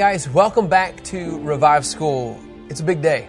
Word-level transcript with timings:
guys, 0.00 0.26
welcome 0.30 0.66
back 0.66 1.04
to 1.04 1.38
Revive 1.40 1.84
School. 1.84 2.40
It's 2.70 2.80
a 2.80 2.84
big 2.84 3.02
day. 3.02 3.28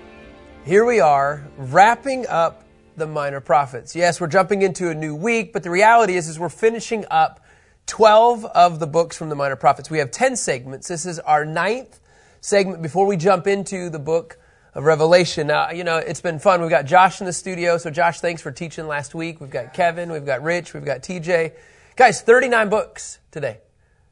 Here 0.63 0.85
we 0.85 1.01
are, 1.01 1.45
wrapping 1.57 2.25
up 2.27 2.63
the 2.95 3.05
Minor 3.05 3.41
Prophets. 3.41 3.93
Yes, 3.93 4.21
we're 4.21 4.27
jumping 4.27 4.61
into 4.61 4.89
a 4.89 4.95
new 4.95 5.13
week, 5.13 5.51
but 5.51 5.63
the 5.63 5.69
reality 5.69 6.15
is, 6.15 6.29
is 6.29 6.39
we're 6.39 6.47
finishing 6.47 7.03
up 7.11 7.43
12 7.87 8.45
of 8.45 8.79
the 8.79 8.87
books 8.87 9.17
from 9.17 9.27
the 9.27 9.35
Minor 9.35 9.57
Prophets. 9.57 9.89
We 9.89 9.97
have 9.97 10.11
10 10.11 10.37
segments. 10.37 10.87
This 10.87 11.05
is 11.05 11.19
our 11.19 11.43
ninth 11.43 11.99
segment 12.39 12.81
before 12.81 13.05
we 13.05 13.17
jump 13.17 13.47
into 13.47 13.89
the 13.89 13.99
book 13.99 14.39
of 14.73 14.85
Revelation. 14.85 15.47
Now, 15.47 15.71
you 15.71 15.83
know, 15.83 15.97
it's 15.97 16.21
been 16.21 16.39
fun. 16.39 16.61
We've 16.61 16.69
got 16.69 16.85
Josh 16.85 17.19
in 17.19 17.25
the 17.25 17.33
studio. 17.33 17.79
So, 17.79 17.89
Josh, 17.89 18.21
thanks 18.21 18.41
for 18.41 18.49
teaching 18.49 18.87
last 18.87 19.13
week. 19.13 19.41
We've 19.41 19.49
got 19.49 19.73
Kevin, 19.73 20.09
we've 20.09 20.25
got 20.25 20.41
Rich, 20.41 20.73
we've 20.73 20.85
got 20.85 21.01
TJ. 21.01 21.51
Guys, 21.97 22.21
39 22.21 22.69
books 22.69 23.19
today. 23.29 23.57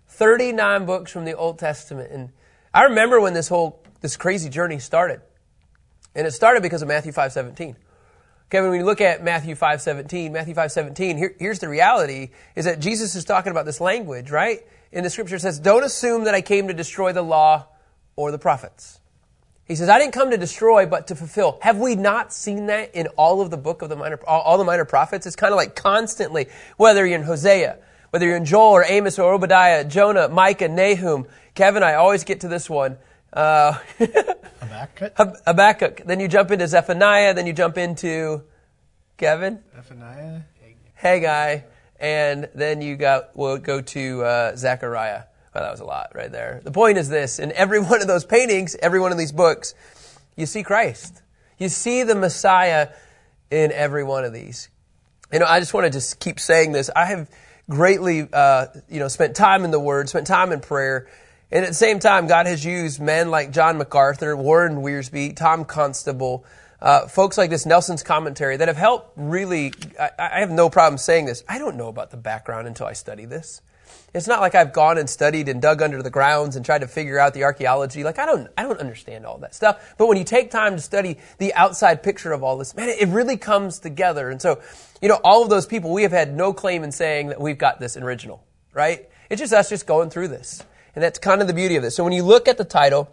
39 0.10 0.86
books 0.86 1.10
from 1.10 1.24
the 1.24 1.38
Old 1.38 1.58
Testament. 1.58 2.12
And 2.12 2.32
I 2.74 2.84
remember 2.84 3.20
when 3.20 3.34
this 3.34 3.48
whole, 3.48 3.84
this 4.02 4.18
crazy 4.18 4.50
journey 4.50 4.80
started. 4.80 5.22
And 6.16 6.28
it 6.28 6.32
started 6.32 6.64
because 6.64 6.82
of 6.82 6.88
Matthew 6.88 7.12
5.17. 7.12 7.76
Kevin, 8.50 8.72
when 8.72 8.80
you 8.80 8.86
look 8.86 9.02
at 9.02 9.24
Matthew 9.24 9.56
5.17, 9.56 10.32
Matthew 10.32 10.56
5.17, 10.56 11.18
here, 11.18 11.36
here's 11.38 11.60
the 11.60 11.70
reality, 11.70 12.30
is 12.56 12.66
that 12.66 12.80
Jesus 12.80 13.14
is 13.16 13.24
talking 13.24 13.52
about 13.52 13.66
this 13.66 13.80
language, 13.80 14.32
right? 14.32 14.62
In 14.92 15.04
the 15.04 15.10
scripture 15.10 15.38
says, 15.38 15.60
don't 15.60 15.84
assume 15.84 16.24
that 16.24 16.34
I 16.34 16.42
came 16.42 16.68
to 16.68 16.74
destroy 16.74 17.14
the 17.14 17.22
law 17.22 17.68
or 18.16 18.32
the 18.32 18.40
prophets. 18.40 19.00
He 19.66 19.76
says, 19.76 19.88
I 19.88 20.00
didn't 20.00 20.14
come 20.14 20.32
to 20.32 20.38
destroy, 20.38 20.88
but 20.88 21.08
to 21.08 21.16
fulfill. 21.16 21.60
Have 21.62 21.78
we 21.78 21.96
not 21.96 22.34
seen 22.34 22.66
that 22.68 22.96
in 22.96 23.06
all 23.18 23.42
of 23.42 23.52
the 23.52 23.58
book 23.58 23.84
of 23.84 23.90
the 23.90 23.96
minor, 23.96 24.20
all, 24.26 24.42
all 24.42 24.58
the 24.58 24.64
minor 24.64 24.84
prophets? 24.84 25.28
It's 25.28 25.36
kind 25.36 25.54
of 25.54 25.58
like 25.58 25.76
constantly, 25.76 26.48
whether 26.78 27.06
you're 27.06 27.20
in 27.20 27.24
Hosea, 27.24 27.78
whether 28.10 28.26
you're 28.26 28.36
in 28.36 28.46
Joel 28.46 28.72
or 28.72 28.84
Amos 28.84 29.20
or 29.20 29.32
Obadiah, 29.32 29.84
Jonah, 29.86 30.28
Micah, 30.28 30.70
Nahum, 30.70 31.28
Kevin, 31.60 31.84
I 31.84 31.96
always 31.96 32.24
get 32.24 32.40
to 32.40 32.48
this 32.48 32.70
one. 32.70 32.98
Uh, 33.34 33.74
Habakkuk? 34.00 35.14
Habakkuk. 35.46 36.04
Then 36.06 36.22
you 36.22 36.30
jump 36.30 36.52
into 36.52 36.66
Zephaniah. 36.70 37.34
Then 37.34 37.48
you 37.48 37.52
jump 37.52 37.78
into 37.78 38.44
Kevin, 39.18 39.60
Zephaniah? 39.76 40.40
Haggai, 40.94 41.60
and 42.00 42.48
then 42.56 42.82
you 42.82 42.96
got 42.96 43.36
we'll 43.36 43.58
go 43.58 43.82
to 43.82 44.24
uh, 44.24 44.56
Zechariah. 44.56 45.24
Well, 45.54 45.66
that 45.66 45.72
was 45.72 45.82
a 45.82 45.84
lot 45.84 46.14
right 46.16 46.32
there. 46.32 46.62
The 46.64 46.72
point 46.72 46.98
is 46.98 47.10
this: 47.10 47.40
in 47.40 47.52
every 47.52 47.82
one 47.84 48.00
of 48.00 48.08
those 48.08 48.24
paintings, 48.24 48.78
every 48.82 49.02
one 49.02 49.12
of 49.12 49.18
these 49.18 49.34
books, 49.34 49.76
you 50.38 50.46
see 50.46 50.64
Christ. 50.64 51.22
You 51.58 51.68
see 51.68 52.04
the 52.04 52.16
Messiah 52.16 52.88
in 53.52 53.74
every 53.74 54.06
one 54.06 54.24
of 54.24 54.32
these. 54.32 54.70
You 55.34 55.40
know, 55.40 55.46
I 55.46 55.60
just 55.60 55.74
want 55.74 55.88
to 55.88 55.92
just 55.92 56.22
keep 56.22 56.40
saying 56.40 56.72
this. 56.72 56.90
I 56.96 57.04
have 57.04 57.30
greatly, 57.70 58.30
uh, 58.32 58.68
you 58.88 59.00
know, 59.00 59.10
spent 59.10 59.36
time 59.36 59.66
in 59.66 59.72
the 59.72 59.80
Word, 59.80 60.08
spent 60.08 60.26
time 60.26 60.54
in 60.54 60.62
prayer. 60.62 61.10
And 61.52 61.66
at 61.66 61.70
the 61.70 61.76
same 61.76 62.00
time, 62.00 62.28
God 62.28 62.46
has 62.46 62.64
used 62.64 63.02
men 63.02 63.32
like 63.32 63.52
John 63.52 63.78
MacArthur, 63.78 64.36
Warren 64.36 64.78
Wiersbe, 64.84 65.36
Tom 65.36 65.66
Constable, 65.66 66.46
uh, 66.80 67.08
folks 67.08 67.38
like 67.38 67.50
this, 67.50 67.66
Nelson's 67.66 68.04
commentary, 68.04 68.58
that 68.58 68.68
have 68.68 68.78
helped 68.78 69.14
really. 69.16 69.74
I, 70.00 70.12
I 70.18 70.40
have 70.42 70.52
no 70.52 70.70
problem 70.70 70.98
saying 70.98 71.26
this. 71.26 71.44
I 71.48 71.58
don't 71.58 71.76
know 71.76 71.88
about 71.88 72.12
the 72.12 72.18
background 72.18 72.68
until 72.68 72.86
I 72.86 72.94
study 72.94 73.26
this. 73.26 73.62
It's 74.14 74.28
not 74.28 74.42
like 74.42 74.56
I've 74.56 74.74
gone 74.74 74.98
and 74.98 75.10
studied 75.10 75.50
and 75.50 75.62
dug 75.62 75.82
under 75.82 76.02
the 76.02 76.10
grounds 76.10 76.56
and 76.56 76.66
tried 76.66 76.80
to 76.80 76.88
figure 76.88 77.20
out 77.20 77.34
the 77.34 77.44
archaeology. 77.44 78.04
Like 78.04 78.18
I 78.18 78.26
don't, 78.26 78.48
I 78.58 78.64
don't 78.64 78.80
understand 78.80 79.26
all 79.26 79.38
that 79.40 79.54
stuff. 79.54 79.96
But 79.98 80.08
when 80.08 80.18
you 80.18 80.24
take 80.24 80.52
time 80.52 80.76
to 80.76 80.82
study 80.82 81.18
the 81.38 81.54
outside 81.54 82.02
picture 82.02 82.32
of 82.32 82.44
all 82.44 82.58
this, 82.58 82.76
man, 82.76 82.90
it 82.90 83.08
really 83.10 83.38
comes 83.38 83.80
together. 83.80 84.30
And 84.30 84.42
so, 84.42 84.62
you 85.02 85.10
know, 85.10 85.20
all 85.24 85.44
of 85.44 85.50
those 85.50 85.66
people, 85.66 85.94
we 85.94 86.04
have 86.04 86.12
had 86.12 86.36
no 86.36 86.54
claim 86.54 86.84
in 86.84 86.92
saying 86.92 87.28
that 87.28 87.42
we've 87.42 87.58
got 87.58 87.80
this 87.80 87.98
original, 87.98 88.44
right? 88.74 89.10
It's 89.30 89.40
just 89.40 89.54
us 89.54 89.70
just 89.70 89.86
going 89.86 90.10
through 90.10 90.30
this. 90.30 90.64
And 90.96 91.04
that's 91.04 91.20
kind 91.20 91.42
of 91.42 91.48
the 91.48 91.54
beauty 91.54 91.76
of 91.76 91.84
this. 91.84 91.96
So 91.96 92.04
when 92.04 92.14
you 92.14 92.24
look 92.24 92.48
at 92.48 92.58
the 92.58 92.66
title, 92.66 93.10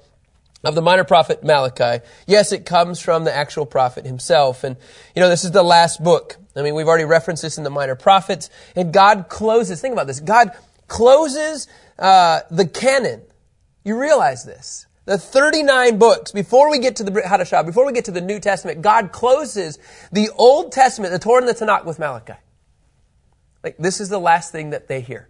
of 0.64 0.74
the 0.74 0.82
minor 0.82 1.04
prophet 1.04 1.44
Malachi. 1.44 2.04
Yes, 2.26 2.52
it 2.52 2.66
comes 2.66 3.00
from 3.00 3.24
the 3.24 3.34
actual 3.34 3.66
prophet 3.66 4.04
himself. 4.04 4.64
And, 4.64 4.76
you 5.14 5.20
know, 5.20 5.28
this 5.28 5.44
is 5.44 5.52
the 5.52 5.62
last 5.62 6.02
book. 6.02 6.36
I 6.56 6.62
mean, 6.62 6.74
we've 6.74 6.88
already 6.88 7.04
referenced 7.04 7.42
this 7.42 7.58
in 7.58 7.64
the 7.64 7.70
minor 7.70 7.94
prophets. 7.94 8.50
And 8.74 8.92
God 8.92 9.28
closes, 9.28 9.80
think 9.80 9.92
about 9.92 10.06
this. 10.06 10.20
God 10.20 10.50
closes 10.88 11.68
uh, 11.98 12.40
the 12.50 12.66
canon. 12.66 13.22
You 13.84 14.00
realize 14.00 14.44
this. 14.44 14.86
The 15.04 15.18
39 15.18 15.98
books, 15.98 16.32
before 16.32 16.68
we 16.68 16.80
get 16.80 16.96
to 16.96 17.04
the 17.04 17.12
Hadashah, 17.12 17.64
before 17.64 17.86
we 17.86 17.92
get 17.92 18.06
to 18.06 18.10
the 18.10 18.20
New 18.20 18.40
Testament, 18.40 18.82
God 18.82 19.12
closes 19.12 19.78
the 20.10 20.30
Old 20.36 20.72
Testament, 20.72 21.12
the 21.12 21.20
Torah 21.20 21.46
and 21.46 21.48
the 21.48 21.54
Tanakh 21.54 21.84
with 21.84 22.00
Malachi. 22.00 22.34
Like, 23.62 23.76
this 23.76 24.00
is 24.00 24.08
the 24.08 24.18
last 24.18 24.50
thing 24.50 24.70
that 24.70 24.88
they 24.88 25.00
hear. 25.00 25.28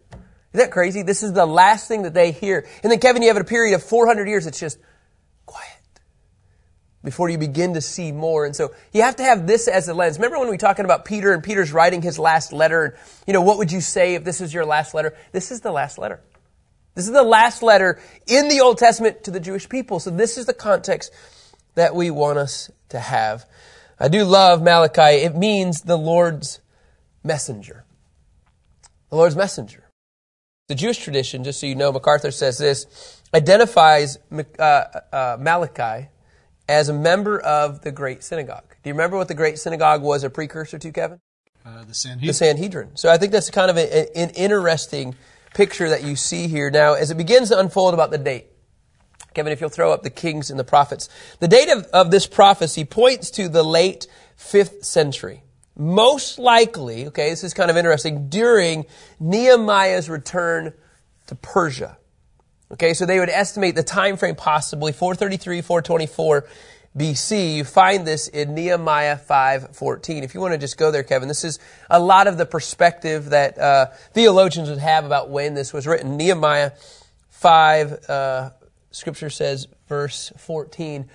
Is 0.52 0.60
that 0.60 0.70
crazy? 0.70 1.02
This 1.02 1.22
is 1.22 1.32
the 1.32 1.46
last 1.46 1.88
thing 1.88 2.02
that 2.02 2.14
they 2.14 2.32
hear. 2.32 2.66
And 2.82 2.90
then, 2.90 2.98
Kevin, 2.98 3.22
you 3.22 3.28
have 3.28 3.36
a 3.36 3.44
period 3.44 3.74
of 3.74 3.82
400 3.82 4.26
years. 4.28 4.46
It's 4.46 4.60
just 4.60 4.78
quiet 5.44 5.66
before 7.04 7.28
you 7.28 7.38
begin 7.38 7.74
to 7.74 7.80
see 7.80 8.10
more. 8.10 8.46
And 8.46 8.56
so 8.56 8.72
you 8.92 9.02
have 9.02 9.16
to 9.16 9.22
have 9.22 9.46
this 9.46 9.68
as 9.68 9.88
a 9.88 9.94
lens. 9.94 10.18
Remember 10.18 10.38
when 10.38 10.48
we 10.48 10.54
were 10.54 10.58
talking 10.58 10.84
about 10.84 11.04
Peter 11.04 11.32
and 11.32 11.42
Peter's 11.42 11.72
writing 11.72 12.02
his 12.02 12.18
last 12.18 12.52
letter? 12.52 12.84
And, 12.84 12.94
you 13.26 13.32
know, 13.32 13.42
what 13.42 13.58
would 13.58 13.70
you 13.70 13.80
say 13.80 14.14
if 14.14 14.24
this 14.24 14.40
is 14.40 14.52
your 14.52 14.64
last 14.64 14.94
letter? 14.94 15.14
This 15.32 15.50
is 15.50 15.60
the 15.60 15.72
last 15.72 15.98
letter. 15.98 16.20
This 16.94 17.06
is 17.06 17.12
the 17.12 17.22
last 17.22 17.62
letter 17.62 18.00
in 18.26 18.48
the 18.48 18.60
Old 18.60 18.78
Testament 18.78 19.24
to 19.24 19.30
the 19.30 19.40
Jewish 19.40 19.68
people. 19.68 20.00
So 20.00 20.10
this 20.10 20.38
is 20.38 20.46
the 20.46 20.54
context 20.54 21.12
that 21.74 21.94
we 21.94 22.10
want 22.10 22.38
us 22.38 22.70
to 22.88 22.98
have. 22.98 23.46
I 24.00 24.08
do 24.08 24.24
love 24.24 24.62
Malachi. 24.62 25.22
It 25.22 25.36
means 25.36 25.82
the 25.82 25.96
Lord's 25.96 26.60
messenger. 27.22 27.84
The 29.10 29.16
Lord's 29.16 29.36
messenger. 29.36 29.84
The 30.68 30.74
Jewish 30.74 30.98
tradition, 30.98 31.44
just 31.44 31.60
so 31.60 31.66
you 31.66 31.76
know, 31.76 31.92
MacArthur 31.92 32.32
says 32.32 32.58
this, 32.58 33.22
identifies 33.32 34.18
uh, 34.58 34.62
uh, 34.62 35.36
Malachi 35.38 36.08
as 36.68 36.88
a 36.88 36.92
member 36.92 37.38
of 37.38 37.82
the 37.82 37.92
Great 37.92 38.24
Synagogue. 38.24 38.74
Do 38.82 38.90
you 38.90 38.94
remember 38.94 39.16
what 39.16 39.28
the 39.28 39.34
Great 39.34 39.58
Synagogue 39.60 40.02
was 40.02 40.24
a 40.24 40.30
precursor 40.30 40.78
to, 40.78 40.90
Kevin? 40.90 41.20
Uh, 41.64 41.84
the 41.84 41.94
Sanhedrin. 41.94 42.26
The 42.26 42.32
Sanhedrin. 42.32 42.96
So 42.96 43.10
I 43.10 43.16
think 43.16 43.30
that's 43.30 43.50
kind 43.50 43.70
of 43.70 43.76
a, 43.76 44.18
an 44.18 44.30
interesting 44.30 45.14
picture 45.54 45.88
that 45.88 46.02
you 46.02 46.16
see 46.16 46.48
here. 46.48 46.70
Now, 46.70 46.94
as 46.94 47.12
it 47.12 47.16
begins 47.16 47.50
to 47.50 47.58
unfold 47.58 47.94
about 47.94 48.10
the 48.10 48.18
date, 48.18 48.46
Kevin, 49.34 49.52
if 49.52 49.60
you'll 49.60 49.70
throw 49.70 49.92
up 49.92 50.02
the 50.02 50.10
kings 50.10 50.50
and 50.50 50.58
the 50.58 50.64
prophets, 50.64 51.08
the 51.38 51.48
date 51.48 51.68
of, 51.68 51.84
of 51.92 52.10
this 52.10 52.26
prophecy 52.26 52.84
points 52.84 53.30
to 53.32 53.48
the 53.48 53.62
late 53.62 54.08
5th 54.36 54.84
century. 54.84 55.42
Most 55.76 56.38
likely, 56.38 57.06
okay, 57.08 57.30
this 57.30 57.44
is 57.44 57.52
kind 57.52 57.70
of 57.70 57.76
interesting, 57.76 58.28
during 58.28 58.86
Nehemiah's 59.20 60.08
return 60.08 60.72
to 61.26 61.34
Persia. 61.34 61.98
Okay, 62.72 62.94
so 62.94 63.06
they 63.06 63.20
would 63.20 63.28
estimate 63.28 63.74
the 63.74 63.82
time 63.82 64.16
frame 64.16 64.34
possibly 64.34 64.92
433, 64.92 65.60
424 65.60 66.46
BC. 66.96 67.56
You 67.56 67.64
find 67.64 68.06
this 68.06 68.26
in 68.26 68.54
Nehemiah 68.54 69.18
5:14. 69.18 70.24
If 70.24 70.34
you 70.34 70.40
want 70.40 70.52
to 70.52 70.58
just 70.58 70.78
go 70.78 70.90
there, 70.90 71.02
Kevin, 71.02 71.28
this 71.28 71.44
is 71.44 71.58
a 71.90 72.00
lot 72.00 72.26
of 72.26 72.38
the 72.38 72.46
perspective 72.46 73.30
that 73.30 73.58
uh, 73.58 73.86
theologians 74.14 74.70
would 74.70 74.78
have 74.78 75.04
about 75.04 75.28
when 75.28 75.54
this 75.54 75.72
was 75.72 75.86
written. 75.86 76.16
Nehemiah 76.16 76.72
5, 77.28 78.08
uh, 78.08 78.50
Scripture 78.90 79.30
says, 79.30 79.68
verse 79.88 80.32
14. 80.38 81.08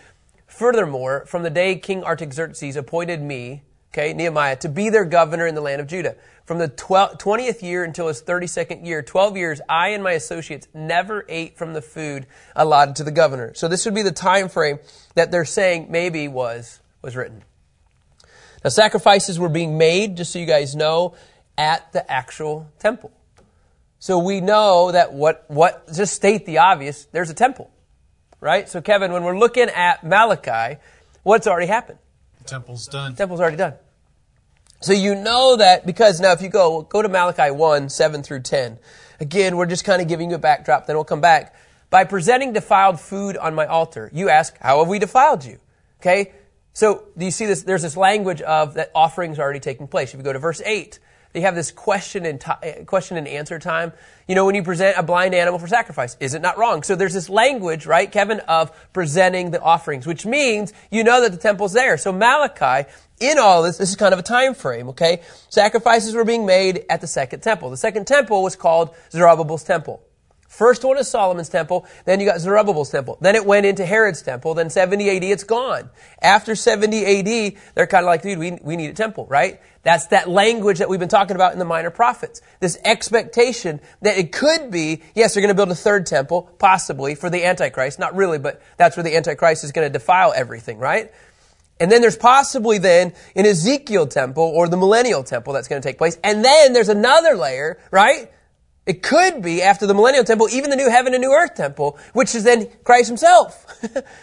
Furthermore, 0.46 1.26
from 1.26 1.42
the 1.42 1.50
day 1.50 1.76
King 1.78 2.04
Artaxerxes 2.04 2.76
appointed 2.76 3.22
me, 3.22 3.64
okay, 3.92 4.14
Nehemiah, 4.14 4.56
to 4.58 4.70
be 4.70 4.90
their 4.90 5.06
governor 5.06 5.46
in 5.46 5.56
the 5.56 5.62
land 5.62 5.82
of 5.82 5.88
Judah. 5.88 6.16
From 6.46 6.58
the 6.58 6.68
20th 6.68 7.62
year 7.62 7.84
until 7.84 8.08
his 8.08 8.22
32nd 8.22 8.86
year, 8.86 9.02
12 9.02 9.38
years, 9.38 9.62
I 9.70 9.90
and 9.90 10.04
my 10.04 10.14
associates 10.14 10.68
never 10.74 11.26
ate 11.30 11.58
from 11.58 11.74
the 11.74 11.82
food 11.82 12.26
allotted 12.56 12.96
to 12.98 13.04
the 13.04 13.12
governor. 13.12 13.54
So 13.54 13.68
this 13.68 13.86
would 13.86 13.94
be 13.94 14.02
the 14.02 14.12
time 14.12 14.50
frame 14.50 14.80
that 15.16 15.32
they're 15.32 15.46
saying 15.46 15.88
maybe 15.90 16.28
was, 16.28 16.80
was 17.02 17.16
written. 17.16 17.44
Now 18.64 18.70
sacrifices 18.70 19.40
were 19.40 19.50
being 19.50 19.78
made, 19.78 20.18
just 20.18 20.32
so 20.34 20.40
you 20.40 20.46
guys 20.46 20.76
know, 20.76 21.16
at 21.58 21.92
the 21.94 22.10
actual 22.10 22.70
temple. 22.80 23.12
So 24.00 24.20
we 24.20 24.42
know 24.42 24.92
that 24.92 25.14
what, 25.14 25.46
what, 25.48 25.94
just 25.94 26.16
state 26.16 26.46
the 26.46 26.58
obvious, 26.58 27.06
there's 27.12 27.30
a 27.30 27.36
temple. 27.36 27.70
Right? 28.40 28.68
So 28.68 28.82
Kevin, 28.82 29.12
when 29.12 29.24
we're 29.24 29.38
looking 29.38 29.70
at 29.70 30.04
Malachi, 30.04 30.80
what's 31.24 31.46
already 31.46 31.68
happened? 31.68 32.00
The 32.44 32.50
temple's 32.50 32.88
done. 32.88 33.12
The 33.12 33.18
temple's 33.18 33.40
already 33.40 33.58
done. 33.58 33.74
So 34.82 34.94
you 34.94 35.14
know 35.14 35.58
that 35.58 35.86
because 35.86 36.20
now 36.20 36.32
if 36.32 36.42
you 36.42 36.50
go, 36.50 36.82
go 36.82 37.02
to 37.02 37.10
Malachi 37.10 37.52
1, 37.52 37.90
7 37.90 38.24
through 38.24 38.42
10. 38.42 38.80
Again, 39.20 39.56
we're 39.56 39.68
just 39.68 39.86
kind 39.86 40.02
of 40.02 40.08
giving 40.08 40.32
you 40.32 40.36
a 40.38 40.40
backdrop, 40.40 40.88
then 40.88 40.96
we'll 40.96 41.04
come 41.04 41.22
back. 41.22 41.56
By 41.92 42.06
presenting 42.06 42.54
defiled 42.54 43.00
food 43.00 43.38
on 43.38 43.54
my 43.54 43.68
altar, 43.68 44.10
you 44.14 44.30
ask, 44.30 44.58
how 44.60 44.80
have 44.80 44.88
we 44.88 44.98
defiled 44.98 45.46
you? 45.46 45.60
Okay? 46.00 46.32
So 46.74 47.04
do 47.18 47.26
you 47.26 47.32
see 47.32 47.46
this? 47.46 47.64
There's 47.64 47.84
this 47.84 47.96
language 47.96 48.42
of 48.42 48.74
that 48.74 48.92
offerings 48.96 49.38
are 49.38 49.44
already 49.44 49.60
taking 49.60 49.88
place. 49.88 50.14
If 50.14 50.18
you 50.18 50.24
go 50.24 50.34
to 50.34 50.40
verse 50.40 50.62
8, 50.66 51.00
they 51.34 51.42
have 51.42 51.56
this 51.56 51.72
question 51.72 52.26
and, 52.26 52.40
t- 52.40 52.52
eh, 52.64 52.84
question 52.84 53.18
and 53.18 53.28
answer 53.28 53.60
time. 53.60 53.94
You 54.28 54.36
know, 54.36 54.46
when 54.46 54.56
you 54.56 54.64
present 54.64 54.98
a 54.98 55.04
blind 55.04 55.34
animal 55.36 55.60
for 55.60 55.68
sacrifice, 55.68 56.18
is 56.20 56.34
it 56.34 56.42
not 56.42 56.58
wrong? 56.58 56.84
So 56.84 56.96
there's 56.96 57.14
this 57.14 57.30
language, 57.30 57.86
right, 57.86 58.12
Kevin, 58.12 58.40
of 58.42 58.72
presenting 58.94 59.52
the 59.52 59.62
offerings, 59.62 60.08
which 60.08 60.26
means 60.26 60.74
you 60.90 61.04
know 61.04 61.22
that 61.22 61.32
the 61.32 61.38
temple's 61.38 61.74
there. 61.74 61.98
So 61.98 62.12
Malachi 62.12 62.90
in 63.22 63.38
all 63.38 63.62
this, 63.62 63.78
this 63.78 63.90
is 63.90 63.96
kind 63.96 64.14
of 64.14 64.20
a 64.20 64.24
time 64.24 64.56
frame, 64.56 64.90
okay? 64.90 65.22
Sacrifices 65.50 66.16
were 66.16 66.26
being 66.26 66.46
made 66.46 66.86
at 66.90 67.02
the 67.02 67.08
second 67.08 67.42
temple. 67.42 67.70
The 67.70 67.78
second 67.78 68.08
temple 68.08 68.42
was 68.42 68.56
called 68.56 68.96
Zerubbabel's 69.12 69.64
temple. 69.64 70.02
First 70.52 70.84
one 70.84 70.98
is 70.98 71.08
Solomon's 71.08 71.48
temple, 71.48 71.86
then 72.04 72.20
you 72.20 72.26
got 72.26 72.42
Zerubbabel's 72.42 72.90
temple. 72.90 73.18
Then 73.22 73.36
it 73.36 73.46
went 73.46 73.66
into 73.66 73.86
Herod's 73.86 74.22
temple, 74.22 74.54
then 74.54 74.70
70 74.70 75.10
AD 75.10 75.24
it's 75.24 75.46
gone. 75.46 75.90
After 76.22 76.56
70 76.56 77.06
AD, 77.06 77.54
they're 77.74 77.88
kind 77.88 78.04
of 78.04 78.08
like, 78.08 78.22
dude, 78.22 78.38
we, 78.38 78.60
we 78.62 78.76
need 78.76 78.90
a 78.90 78.94
temple, 78.94 79.26
right? 79.28 79.62
That's 79.84 80.08
that 80.08 80.28
language 80.28 80.80
that 80.80 80.90
we've 80.90 81.00
been 81.00 81.08
talking 81.08 81.38
about 81.38 81.54
in 81.54 81.60
the 81.60 81.64
minor 81.64 81.90
prophets. 81.90 82.42
This 82.60 82.78
expectation 82.84 83.80
that 84.02 84.18
it 84.18 84.34
could 84.34 84.72
be, 84.72 85.04
yes, 85.16 85.34
they're 85.34 85.42
going 85.42 85.56
to 85.56 85.56
build 85.56 85.72
a 85.72 85.76
third 85.76 86.06
temple, 86.06 86.54
possibly, 86.60 87.16
for 87.16 87.30
the 87.30 87.46
Antichrist. 87.46 87.98
Not 87.98 88.14
really, 88.14 88.38
but 88.38 88.62
that's 88.76 88.98
where 88.98 89.06
the 89.06 89.16
Antichrist 89.16 89.64
is 89.64 89.72
going 89.72 89.88
to 89.88 89.92
defile 89.92 90.34
everything, 90.36 90.80
right? 90.80 91.14
And 91.80 91.90
then 91.90 92.02
there's 92.02 92.18
possibly 92.18 92.78
then 92.78 93.14
an 93.38 93.46
Ezekiel 93.46 94.06
temple 94.06 94.44
or 94.44 94.68
the 94.68 94.76
millennial 94.76 95.24
temple 95.24 95.54
that's 95.54 95.70
going 95.70 95.82
to 95.82 95.88
take 95.88 95.98
place. 95.98 96.20
And 96.26 96.44
then 96.44 96.74
there's 96.74 96.90
another 96.90 97.38
layer, 97.38 97.80
right? 97.90 98.30
It 98.86 99.04
could 99.04 99.42
be 99.42 99.62
after 99.62 99.86
the 99.86 99.94
millennial 99.94 100.24
temple, 100.24 100.50
even 100.50 100.70
the 100.70 100.76
new 100.76 100.90
heaven 100.90 101.14
and 101.14 101.22
new 101.22 101.32
earth 101.32 101.56
temple, 101.56 102.00
which 102.14 102.34
is 102.34 102.44
then 102.44 102.68
Christ 102.84 103.08
himself. 103.08 103.66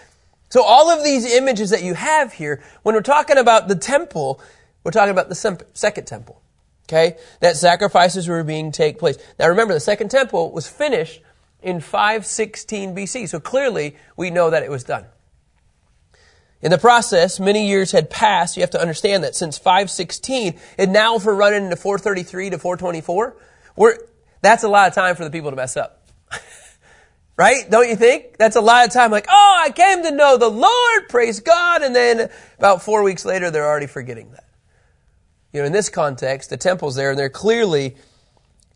so 0.48 0.62
all 0.62 0.90
of 0.90 1.04
these 1.04 1.32
images 1.32 1.70
that 1.70 1.82
you 1.82 1.94
have 1.94 2.32
here, 2.32 2.62
when 2.82 2.94
we're 2.94 3.02
talking 3.02 3.38
about 3.38 3.68
the 3.68 3.76
temple, 3.76 4.40
we're 4.82 4.90
talking 4.90 5.12
about 5.12 5.28
the 5.28 5.66
second 5.74 6.06
temple. 6.06 6.42
Okay? 6.88 7.16
That 7.40 7.56
sacrifices 7.56 8.26
were 8.26 8.42
being 8.42 8.72
take 8.72 8.98
place. 8.98 9.16
Now 9.38 9.48
remember, 9.48 9.74
the 9.74 9.80
second 9.80 10.10
temple 10.10 10.50
was 10.50 10.66
finished 10.66 11.20
in 11.62 11.80
516 11.80 12.94
BC. 12.94 13.28
So 13.28 13.40
clearly, 13.40 13.96
we 14.16 14.30
know 14.30 14.50
that 14.50 14.62
it 14.62 14.70
was 14.70 14.84
done. 14.84 15.04
In 16.60 16.72
the 16.72 16.78
process, 16.78 17.38
many 17.38 17.68
years 17.68 17.92
had 17.92 18.10
passed. 18.10 18.56
You 18.56 18.62
have 18.62 18.70
to 18.70 18.80
understand 18.80 19.22
that 19.22 19.36
since 19.36 19.56
516, 19.58 20.58
and 20.76 20.92
now 20.92 21.16
if 21.16 21.24
we're 21.24 21.34
running 21.34 21.64
into 21.64 21.76
433 21.76 22.50
to 22.50 22.58
424, 22.58 23.36
we're, 23.76 23.98
that's 24.40 24.64
a 24.64 24.68
lot 24.68 24.88
of 24.88 24.94
time 24.94 25.16
for 25.16 25.24
the 25.24 25.30
people 25.30 25.50
to 25.50 25.56
mess 25.56 25.76
up. 25.76 26.08
right? 27.36 27.68
Don't 27.70 27.88
you 27.88 27.96
think? 27.96 28.36
That's 28.38 28.56
a 28.56 28.60
lot 28.60 28.86
of 28.86 28.92
time 28.92 29.10
like, 29.10 29.26
oh, 29.28 29.62
I 29.64 29.70
came 29.70 30.02
to 30.04 30.10
know 30.10 30.36
the 30.36 30.50
Lord, 30.50 31.08
praise 31.08 31.40
God, 31.40 31.82
and 31.82 31.94
then 31.94 32.30
about 32.58 32.82
four 32.82 33.02
weeks 33.02 33.24
later, 33.24 33.50
they're 33.50 33.66
already 33.66 33.86
forgetting 33.86 34.30
that. 34.32 34.44
You 35.52 35.60
know, 35.60 35.66
in 35.66 35.72
this 35.72 35.88
context, 35.88 36.50
the 36.50 36.56
temple's 36.56 36.94
there, 36.94 37.10
and 37.10 37.18
they're 37.18 37.30
clearly, 37.30 37.96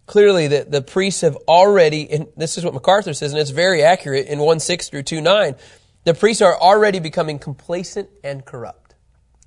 clearly 0.06 0.48
the, 0.48 0.66
the 0.68 0.82
priests 0.82 1.20
have 1.20 1.36
already, 1.48 2.10
and 2.10 2.28
this 2.36 2.56
is 2.56 2.64
what 2.64 2.74
MacArthur 2.74 3.12
says, 3.12 3.32
and 3.32 3.40
it's 3.40 3.50
very 3.50 3.82
accurate 3.82 4.26
in 4.26 4.38
1 4.38 4.60
6 4.60 4.88
through 4.88 5.02
2 5.02 5.20
9 5.20 5.54
the 6.04 6.14
priests 6.14 6.42
are 6.42 6.58
already 6.58 6.98
becoming 6.98 7.38
complacent 7.38 8.08
and 8.24 8.44
corrupt. 8.44 8.94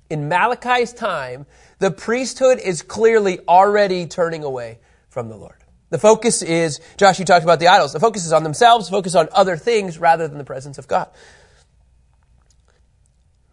In 0.08 0.28
Malachi's 0.28 0.92
time, 0.92 1.46
the 1.78 1.90
priesthood 1.90 2.58
is 2.58 2.82
clearly 2.82 3.40
already 3.46 4.06
turning 4.06 4.42
away 4.42 4.78
from 5.08 5.28
the 5.28 5.36
Lord. 5.36 5.56
The 5.90 5.98
focus 5.98 6.42
is, 6.42 6.80
Josh, 6.96 7.18
you 7.18 7.24
talked 7.24 7.44
about 7.44 7.60
the 7.60 7.68
idols. 7.68 7.92
The 7.92 8.00
focus 8.00 8.26
is 8.26 8.32
on 8.32 8.42
themselves, 8.42 8.88
focus 8.88 9.14
on 9.14 9.28
other 9.32 9.56
things 9.56 9.98
rather 9.98 10.26
than 10.26 10.38
the 10.38 10.44
presence 10.44 10.78
of 10.78 10.88
God. 10.88 11.08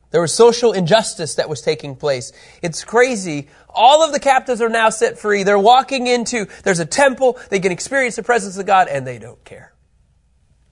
There 0.09 0.21
was 0.21 0.33
social 0.33 0.73
injustice 0.73 1.35
that 1.35 1.49
was 1.49 1.61
taking 1.61 1.95
place. 1.95 2.31
It's 2.61 2.83
crazy. 2.83 3.47
All 3.67 4.03
of 4.03 4.13
the 4.13 4.19
captives 4.19 4.61
are 4.61 4.69
now 4.69 4.89
set 4.89 5.17
free. 5.17 5.41
They're 5.41 5.57
walking 5.57 6.05
into, 6.05 6.45
there's 6.63 6.79
a 6.79 6.85
temple, 6.85 7.39
they 7.49 7.59
can 7.59 7.71
experience 7.71 8.15
the 8.15 8.23
presence 8.23 8.57
of 8.57 8.65
God, 8.67 8.87
and 8.87 9.07
they 9.07 9.17
don't 9.17 9.43
care. 9.43 9.73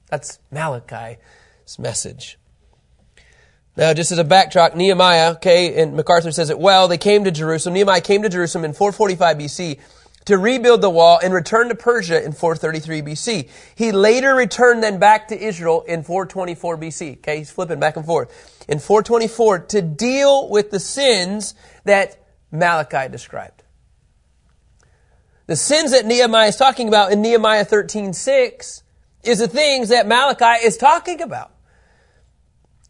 That's 0.09 0.39
Malachi's 0.51 1.17
message. 1.79 2.37
Now, 3.75 3.93
just 3.93 4.11
as 4.11 4.19
a 4.19 4.23
backtrack, 4.23 4.75
Nehemiah, 4.75 5.31
okay, 5.33 5.81
and 5.81 5.95
MacArthur 5.95 6.31
says 6.31 6.49
it 6.51 6.59
well, 6.59 6.87
they 6.87 6.99
came 6.99 7.23
to 7.23 7.31
Jerusalem. 7.31 7.73
Nehemiah 7.73 8.01
came 8.01 8.21
to 8.21 8.29
Jerusalem 8.29 8.65
in 8.65 8.73
445 8.73 9.37
BC 9.37 9.79
to 10.25 10.37
rebuild 10.37 10.81
the 10.81 10.89
wall 10.89 11.19
and 11.21 11.33
return 11.33 11.69
to 11.69 11.75
Persia 11.75 12.23
in 12.23 12.31
433 12.31 13.01
BC. 13.01 13.49
He 13.75 13.91
later 13.91 14.35
returned 14.35 14.83
then 14.83 14.99
back 14.99 15.29
to 15.29 15.39
Israel 15.39 15.81
in 15.81 16.03
424 16.03 16.77
BC. 16.77 17.17
Okay, 17.17 17.37
he's 17.37 17.51
flipping 17.51 17.79
back 17.79 17.97
and 17.97 18.05
forth. 18.05 18.65
In 18.67 18.79
424 18.79 19.59
to 19.59 19.81
deal 19.81 20.49
with 20.49 20.71
the 20.71 20.79
sins 20.79 21.55
that 21.85 22.23
Malachi 22.51 23.09
described. 23.11 23.63
The 25.47 25.55
sins 25.55 25.91
that 25.91 26.05
Nehemiah 26.05 26.49
is 26.49 26.55
talking 26.55 26.87
about 26.87 27.11
in 27.11 27.21
Nehemiah 27.21 27.65
13, 27.65 28.13
6 28.13 28.83
is 29.23 29.39
the 29.39 29.47
things 29.47 29.89
that 29.89 30.07
Malachi 30.07 30.65
is 30.65 30.77
talking 30.77 31.21
about 31.21 31.51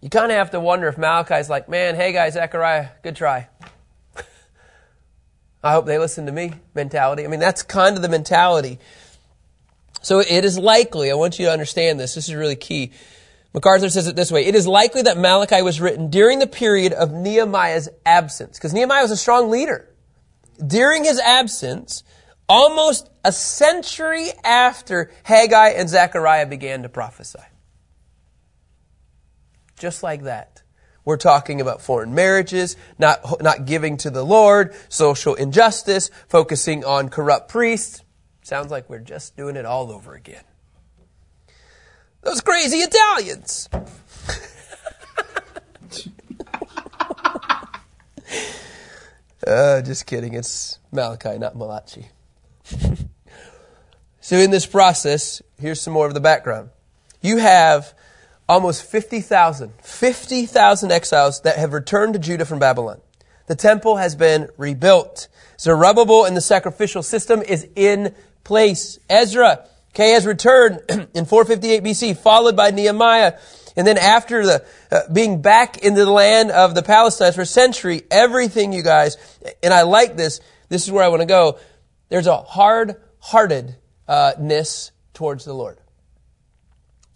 you 0.02 0.10
kind 0.10 0.32
of 0.32 0.38
have 0.38 0.52
to 0.52 0.60
wonder 0.60 0.88
if 0.88 0.98
Malachi's 0.98 1.50
like, 1.50 1.70
man, 1.70 1.96
hey 1.96 2.12
guys, 2.12 2.34
Zechariah, 2.34 2.90
good 3.04 3.16
try. 3.16 3.48
I 5.64 5.74
hope 5.74 5.86
they 5.86 6.00
listen 6.00 6.26
to 6.26 6.32
me 6.32 6.54
mentality. 6.74 7.24
I 7.24 7.28
mean, 7.28 7.40
that's 7.40 7.64
kind 7.64 7.96
of 7.96 8.02
the 8.02 8.10
mentality. 8.10 8.80
So 10.02 10.20
it 10.20 10.44
is 10.44 10.58
likely, 10.58 11.12
I 11.12 11.14
want 11.14 11.38
you 11.38 11.46
to 11.46 11.52
understand 11.52 12.00
this, 12.00 12.16
this 12.16 12.28
is 12.28 12.36
really 12.36 12.56
key. 12.56 12.92
MacArthur 13.54 13.90
says 13.90 14.08
it 14.08 14.16
this 14.16 14.32
way 14.32 14.46
It 14.46 14.56
is 14.56 14.66
likely 14.66 15.04
that 15.04 15.18
Malachi 15.18 15.62
was 15.62 15.80
written 15.80 16.10
during 16.10 16.40
the 16.40 16.48
period 16.48 16.94
of 16.94 17.12
Nehemiah's 17.12 17.90
absence, 18.06 18.58
because 18.58 18.74
Nehemiah 18.74 19.04
was 19.04 19.12
a 19.12 19.18
strong 19.18 19.50
leader. 19.50 19.88
During 20.66 21.04
his 21.04 21.20
absence, 21.20 22.04
almost 22.48 23.10
a 23.24 23.32
century 23.32 24.30
after 24.44 25.12
Haggai 25.24 25.70
and 25.70 25.90
Zechariah 25.90 26.48
began 26.48 26.84
to 26.84 26.90
prophesy. 26.90 27.40
Just 29.78 30.04
like 30.04 30.24
that. 30.24 30.51
We're 31.04 31.18
talking 31.18 31.62
about 31.62 31.82
foreign 31.82 32.14
marriages, 32.14 32.78
not, 33.00 33.42
not 33.42 33.66
giving 33.66 33.98
to 33.98 34.12
the 34.12 34.24
Lord, 34.24 34.76
social 34.88 35.34
injustice, 35.34 36.12
focusing 36.28 36.86
on 36.86 37.10
corrupt 37.10 37.50
priests. 37.50 38.04
Sounds 38.44 38.70
like 38.72 38.90
we're 38.90 39.00
just 39.00 39.36
doing 39.36 39.56
it 39.56 39.66
all 39.66 39.92
over 39.92 40.14
again. 40.14 40.44
Those 42.22 42.42
crazy 42.42 42.78
Italians. 42.78 43.68
uh, 49.48 49.82
just 49.82 50.06
kidding. 50.06 50.34
It's 50.34 50.78
Malachi, 50.92 51.40
not 51.40 51.56
Malachi. 51.56 52.10
so, 54.22 54.36
in 54.36 54.52
this 54.52 54.68
process, 54.68 55.42
here's 55.60 55.82
some 55.82 55.94
more 55.94 56.06
of 56.08 56.14
the 56.14 56.20
background. 56.20 56.70
You 57.22 57.38
have 57.38 57.96
almost 58.52 58.84
50,000, 58.84 59.72
50,000 59.82 60.92
exiles 60.92 61.40
that 61.42 61.58
have 61.58 61.72
returned 61.72 62.14
to 62.14 62.20
Judah 62.20 62.44
from 62.44 62.60
Babylon. 62.60 63.00
The 63.48 63.56
temple 63.56 63.96
has 63.96 64.14
been 64.14 64.50
rebuilt. 64.58 65.30
Zerubbabel 65.58 66.26
and 66.26 66.36
the 66.36 66.42
sacrificial 66.42 67.02
system 67.02 67.42
is 67.42 67.66
in 67.78 68.14
place. 68.44 69.00
Ezra, 69.10 69.66
okay, 69.94 70.12
has 70.12 70.26
returned 70.26 70.82
in 71.14 71.24
458 71.24 71.82
BC, 71.82 72.18
followed 72.18 72.58
by 72.58 72.72
Nehemiah. 72.72 73.40
And 73.78 73.88
then 73.88 73.98
after 73.98 74.46
the 74.46 74.66
uh, 74.92 75.04
being 75.14 75.42
back 75.42 75.78
into 75.78 76.04
the 76.04 76.12
land 76.12 76.52
of 76.52 76.76
the 76.76 76.84
Palestine 76.84 77.32
for 77.32 77.44
a 77.44 77.46
century, 77.46 78.02
everything 78.12 78.74
you 78.74 78.84
guys, 78.84 79.16
and 79.64 79.74
I 79.74 79.84
like 79.84 80.18
this, 80.18 80.42
this 80.68 80.84
is 80.84 80.92
where 80.92 81.06
I 81.06 81.08
want 81.08 81.22
to 81.22 81.26
go. 81.26 81.58
There's 82.10 82.28
a 82.28 82.36
hard-heartedness 82.36 84.92
towards 85.14 85.46
the 85.46 85.54
Lord. 85.54 85.81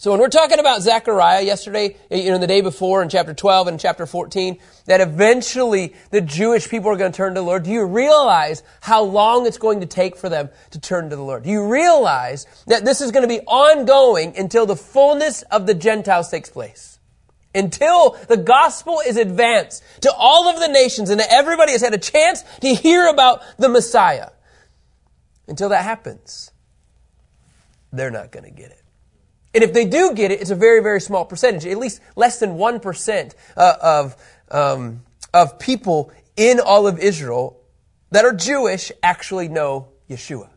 So 0.06 0.12
when 0.12 0.20
we're 0.20 0.30
talking 0.30 0.60
about 0.60 0.84
Zechariah 0.84 1.42
yesterday, 1.42 1.96
eh, 2.12 2.18
you 2.18 2.30
know, 2.30 2.38
the 2.38 2.46
day 2.46 2.62
before 2.62 3.02
in 3.02 3.10
chapter 3.10 3.34
12 3.34 3.70
and 3.70 3.80
chapter 3.80 4.06
14, 4.06 4.60
that 4.86 5.02
eventually 5.02 5.96
the 6.12 6.22
Jewish 6.22 6.70
people 6.70 6.92
are 6.92 6.96
going 6.96 7.12
to 7.12 7.18
turn 7.18 7.34
to 7.34 7.42
the 7.42 7.44
Lord, 7.44 7.64
do 7.64 7.72
you 7.72 7.84
realize 7.84 8.62
how 8.82 9.02
long 9.02 9.48
it's 9.48 9.58
going 9.58 9.80
to 9.80 9.88
take 9.88 10.16
for 10.16 10.30
them 10.30 10.50
to 10.70 10.80
turn 10.80 11.10
to 11.10 11.16
the 11.16 11.24
Lord? 11.24 11.42
Do 11.42 11.50
you 11.50 11.68
realize 11.68 12.46
that 12.68 12.86
this 12.86 13.02
is 13.02 13.10
going 13.10 13.24
to 13.24 13.28
be 13.28 13.40
ongoing 13.48 14.38
until 14.38 14.68
the 14.68 14.76
fullness 14.76 15.42
of 15.42 15.66
the 15.66 15.74
Gentiles 15.74 16.30
takes 16.30 16.52
place? 16.52 17.00
Until 17.56 18.12
the 18.28 18.38
gospel 18.38 19.02
is 19.08 19.18
advanced 19.18 19.82
to 20.02 20.14
all 20.16 20.48
of 20.48 20.60
the 20.60 20.68
nations 20.68 21.10
and 21.10 21.20
that 21.20 21.34
everybody 21.34 21.72
has 21.72 21.82
had 21.82 21.96
a 21.96 21.98
chance 21.98 22.44
to 22.62 22.76
hear 22.76 23.08
about 23.08 23.42
the 23.58 23.70
Messiah. 23.70 24.30
Until 25.48 25.70
that 25.70 25.84
happens, 25.84 26.52
they're 27.92 28.12
not 28.12 28.32
going 28.32 28.46
to 28.46 28.52
get 28.52 28.70
it. 28.70 28.85
And 29.56 29.64
if 29.64 29.72
they 29.72 29.86
do 29.86 30.14
get 30.14 30.32
it, 30.32 30.42
it's 30.42 30.50
a 30.50 30.56
very, 30.56 30.82
very 30.82 31.00
small 31.00 31.24
percentage. 31.24 31.66
At 31.66 31.78
least 31.78 32.02
less 32.18 32.40
than 32.40 32.58
1% 32.58 33.34
uh, 33.56 33.74
of, 33.82 34.16
um, 34.52 35.04
of 35.34 35.58
people 35.60 36.12
in 36.36 36.60
all 36.60 36.88
of 36.88 37.00
Israel 37.00 37.62
that 38.12 38.26
are 38.26 38.34
Jewish 38.34 38.92
actually 39.02 39.48
know 39.48 39.88
Yeshua. 40.10 40.50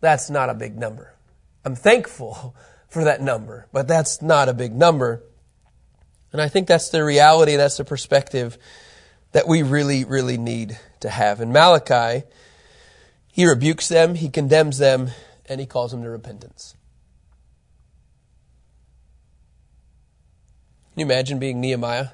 That's 0.00 0.30
not 0.30 0.48
a 0.48 0.54
big 0.54 0.78
number. 0.78 1.12
I'm 1.64 1.74
thankful 1.74 2.54
for 2.88 3.02
that 3.02 3.20
number, 3.20 3.66
but 3.72 3.88
that's 3.88 4.22
not 4.22 4.48
a 4.48 4.54
big 4.54 4.72
number. 4.72 5.24
And 6.32 6.40
I 6.40 6.48
think 6.48 6.68
that's 6.68 6.90
the 6.90 7.02
reality, 7.02 7.56
that's 7.56 7.78
the 7.78 7.84
perspective 7.84 8.58
that 9.32 9.48
we 9.48 9.64
really, 9.64 10.04
really 10.04 10.38
need 10.38 10.78
to 11.00 11.10
have. 11.10 11.40
In 11.40 11.50
Malachi, 11.50 12.24
he 13.32 13.44
rebukes 13.44 13.88
them, 13.88 14.14
he 14.14 14.28
condemns 14.28 14.78
them, 14.78 15.10
and 15.46 15.58
he 15.58 15.66
calls 15.66 15.90
them 15.90 16.04
to 16.04 16.08
repentance. 16.08 16.75
Can 20.96 21.06
you 21.06 21.12
imagine 21.12 21.38
being 21.38 21.60
Nehemiah, 21.60 22.08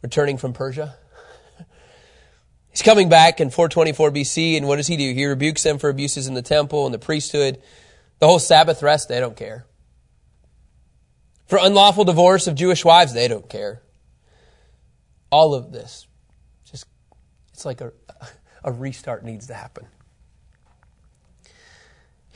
returning 0.00 0.38
from 0.38 0.54
Persia? 0.54 0.96
He's 2.70 2.80
coming 2.80 3.10
back 3.10 3.42
in 3.42 3.50
424 3.50 4.10
BC, 4.10 4.56
and 4.56 4.66
what 4.66 4.76
does 4.76 4.86
he 4.86 4.96
do? 4.96 5.12
He 5.12 5.26
rebukes 5.26 5.62
them 5.62 5.76
for 5.76 5.90
abuses 5.90 6.26
in 6.26 6.32
the 6.32 6.40
temple 6.40 6.86
and 6.86 6.94
the 6.94 6.98
priesthood. 6.98 7.60
The 8.20 8.26
whole 8.26 8.38
Sabbath 8.38 8.82
rest, 8.82 9.10
they 9.10 9.20
don't 9.20 9.36
care. 9.36 9.66
For 11.44 11.58
unlawful 11.60 12.04
divorce 12.04 12.46
of 12.46 12.54
Jewish 12.54 12.86
wives, 12.86 13.12
they 13.12 13.28
don't 13.28 13.50
care. 13.50 13.82
All 15.30 15.52
of 15.52 15.70
this, 15.70 16.06
just, 16.64 16.86
it's 17.52 17.66
like 17.66 17.82
a, 17.82 17.92
a 18.64 18.72
restart 18.72 19.26
needs 19.26 19.48
to 19.48 19.54
happen. 19.54 19.84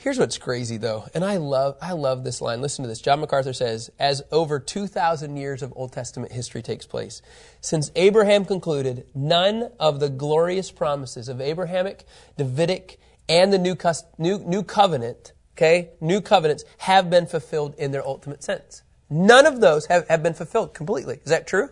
Here's 0.01 0.17
what's 0.17 0.37
crazy 0.37 0.77
though, 0.77 1.07
and 1.13 1.25
I 1.25 1.35
love 1.35 1.75
I 1.81 1.91
love 1.91 2.23
this 2.23 2.39
line. 2.39 2.61
Listen 2.61 2.83
to 2.83 2.87
this. 2.87 3.01
John 3.01 3.19
MacArthur 3.19 3.51
says, 3.51 3.91
as 3.99 4.23
over 4.31 4.57
2000 4.57 5.35
years 5.35 5.61
of 5.61 5.73
Old 5.75 5.91
Testament 5.91 6.31
history 6.31 6.61
takes 6.61 6.85
place, 6.85 7.21
since 7.59 7.91
Abraham 7.97 8.45
concluded, 8.45 9.07
none 9.13 9.71
of 9.77 9.99
the 9.99 10.07
glorious 10.07 10.71
promises 10.71 11.27
of 11.27 11.41
Abrahamic, 11.41 12.05
Davidic, 12.37 12.97
and 13.27 13.51
the 13.51 13.57
new, 13.57 13.75
new, 14.17 14.39
new 14.39 14.63
covenant, 14.63 15.33
okay, 15.57 15.89
new 15.99 16.21
covenants 16.21 16.63
have 16.77 17.09
been 17.09 17.25
fulfilled 17.25 17.75
in 17.77 17.91
their 17.91 18.07
ultimate 18.07 18.41
sense. 18.41 18.83
None 19.09 19.45
of 19.45 19.59
those 19.59 19.87
have, 19.87 20.07
have 20.07 20.23
been 20.23 20.33
fulfilled 20.33 20.73
completely. 20.73 21.19
Is 21.25 21.29
that 21.29 21.45
true? 21.45 21.71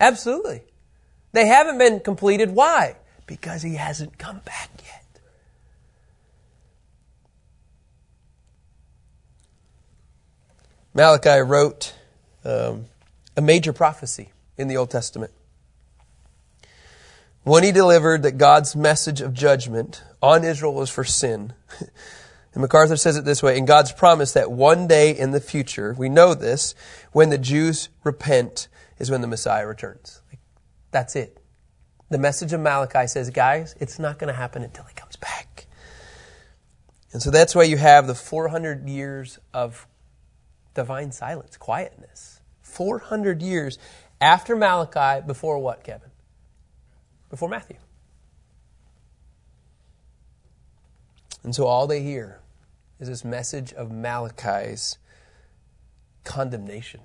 Absolutely. 0.00 0.62
They 1.32 1.46
haven't 1.46 1.76
been 1.76 2.00
completed. 2.00 2.52
Why? 2.52 2.96
Because 3.26 3.60
he 3.60 3.74
hasn't 3.74 4.16
come 4.16 4.40
back 4.46 4.70
yet. 4.82 4.99
Malachi 10.92 11.40
wrote 11.40 11.94
um, 12.44 12.86
a 13.36 13.40
major 13.40 13.72
prophecy 13.72 14.32
in 14.56 14.68
the 14.68 14.76
Old 14.76 14.90
Testament. 14.90 15.32
When 17.42 17.62
he 17.62 17.72
delivered 17.72 18.22
that 18.24 18.38
God's 18.38 18.76
message 18.76 19.20
of 19.20 19.32
judgment 19.32 20.02
on 20.22 20.44
Israel 20.44 20.74
was 20.74 20.90
for 20.90 21.04
sin, 21.04 21.54
and 22.52 22.60
MacArthur 22.60 22.96
says 22.96 23.16
it 23.16 23.24
this 23.24 23.42
way, 23.42 23.56
in 23.56 23.64
God's 23.64 23.92
promise 23.92 24.32
that 24.32 24.50
one 24.50 24.86
day 24.86 25.16
in 25.16 25.30
the 25.30 25.40
future, 25.40 25.94
we 25.96 26.08
know 26.08 26.34
this, 26.34 26.74
when 27.12 27.30
the 27.30 27.38
Jews 27.38 27.88
repent 28.04 28.68
is 28.98 29.10
when 29.10 29.22
the 29.22 29.26
Messiah 29.26 29.66
returns. 29.66 30.20
That's 30.90 31.16
it. 31.16 31.38
The 32.10 32.18
message 32.18 32.52
of 32.52 32.60
Malachi 32.60 33.06
says, 33.06 33.30
guys, 33.30 33.74
it's 33.80 33.98
not 33.98 34.18
going 34.18 34.28
to 34.28 34.34
happen 34.34 34.62
until 34.62 34.84
he 34.84 34.94
comes 34.94 35.16
back. 35.16 35.66
And 37.12 37.22
so 37.22 37.30
that's 37.30 37.54
why 37.54 37.62
you 37.62 37.76
have 37.76 38.06
the 38.06 38.14
400 38.14 38.88
years 38.88 39.38
of 39.54 39.86
divine 40.80 41.12
silence, 41.12 41.58
quietness. 41.58 42.40
400 42.62 43.42
years 43.42 43.78
after 44.18 44.56
Malachi, 44.56 45.22
before 45.26 45.58
what, 45.58 45.84
Kevin? 45.84 46.08
Before 47.28 47.50
Matthew. 47.50 47.76
And 51.44 51.54
so 51.54 51.66
all 51.66 51.86
they 51.86 52.02
hear 52.02 52.40
is 52.98 53.08
this 53.08 53.26
message 53.26 53.74
of 53.74 53.92
Malachi's 53.92 54.96
condemnation. 56.24 57.00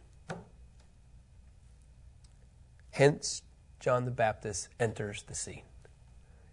Hence, 2.91 3.41
John 3.81 4.05
the 4.05 4.11
Baptist 4.11 4.69
enters 4.79 5.23
the 5.23 5.35
scene. 5.35 5.63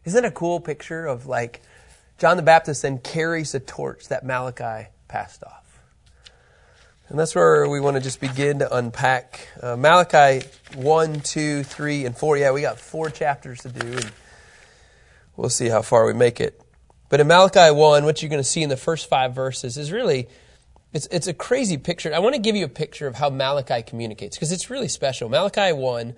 Isn't 0.05 0.21
that 0.21 0.29
a 0.29 0.35
cool 0.35 0.59
picture 0.59 1.07
of 1.07 1.27
like 1.27 1.63
John 2.19 2.37
the 2.37 2.43
Baptist 2.43 2.83
then 2.83 2.99
carries 2.99 3.53
the 3.53 3.61
torch 3.61 4.09
that 4.09 4.27
Malachi 4.27 4.89
passed 5.07 5.45
off? 5.45 5.62
And 7.13 7.19
that's 7.19 7.35
where 7.35 7.69
we 7.69 7.79
want 7.79 7.99
to 7.99 8.03
just 8.03 8.23
begin 8.23 8.61
to 8.61 8.75
unpack 8.75 9.47
uh, 9.61 9.77
Malachi 9.77 10.47
1, 10.77 11.21
2, 11.21 11.63
3, 11.63 12.07
and 12.07 12.17
4. 12.17 12.39
Yeah, 12.39 12.53
we 12.53 12.63
got 12.63 12.79
four 12.79 13.11
chapters 13.11 13.61
to 13.61 13.69
do, 13.69 13.87
and 13.87 14.13
we'll 15.37 15.51
see 15.51 15.69
how 15.69 15.83
far 15.83 16.07
we 16.07 16.15
make 16.15 16.41
it. 16.41 16.59
But 17.11 17.21
in 17.21 17.27
Malachi 17.27 17.71
1, 17.71 18.07
what 18.07 18.23
you're 18.23 18.31
going 18.31 18.41
to 18.41 18.49
see 18.49 18.63
in 18.63 18.71
the 18.71 18.79
first 18.79 19.11
five 19.11 19.35
verses 19.35 19.77
is 19.77 19.93
really, 19.93 20.27
it's, 20.95 21.07
it's 21.09 21.27
a 21.27 21.35
crazy 21.35 21.77
picture. 21.77 22.15
I 22.15 22.19
want 22.21 22.35
to 22.35 22.41
give 22.41 22.57
you 22.57 22.65
a 22.65 22.69
picture 22.69 23.07
of 23.07 23.17
how 23.17 23.29
Malachi 23.29 23.83
communicates, 23.83 24.39
because 24.39 24.51
it's 24.51 24.71
really 24.71 24.89
special. 24.89 25.29
Malachi 25.29 25.75
1, 25.75 26.15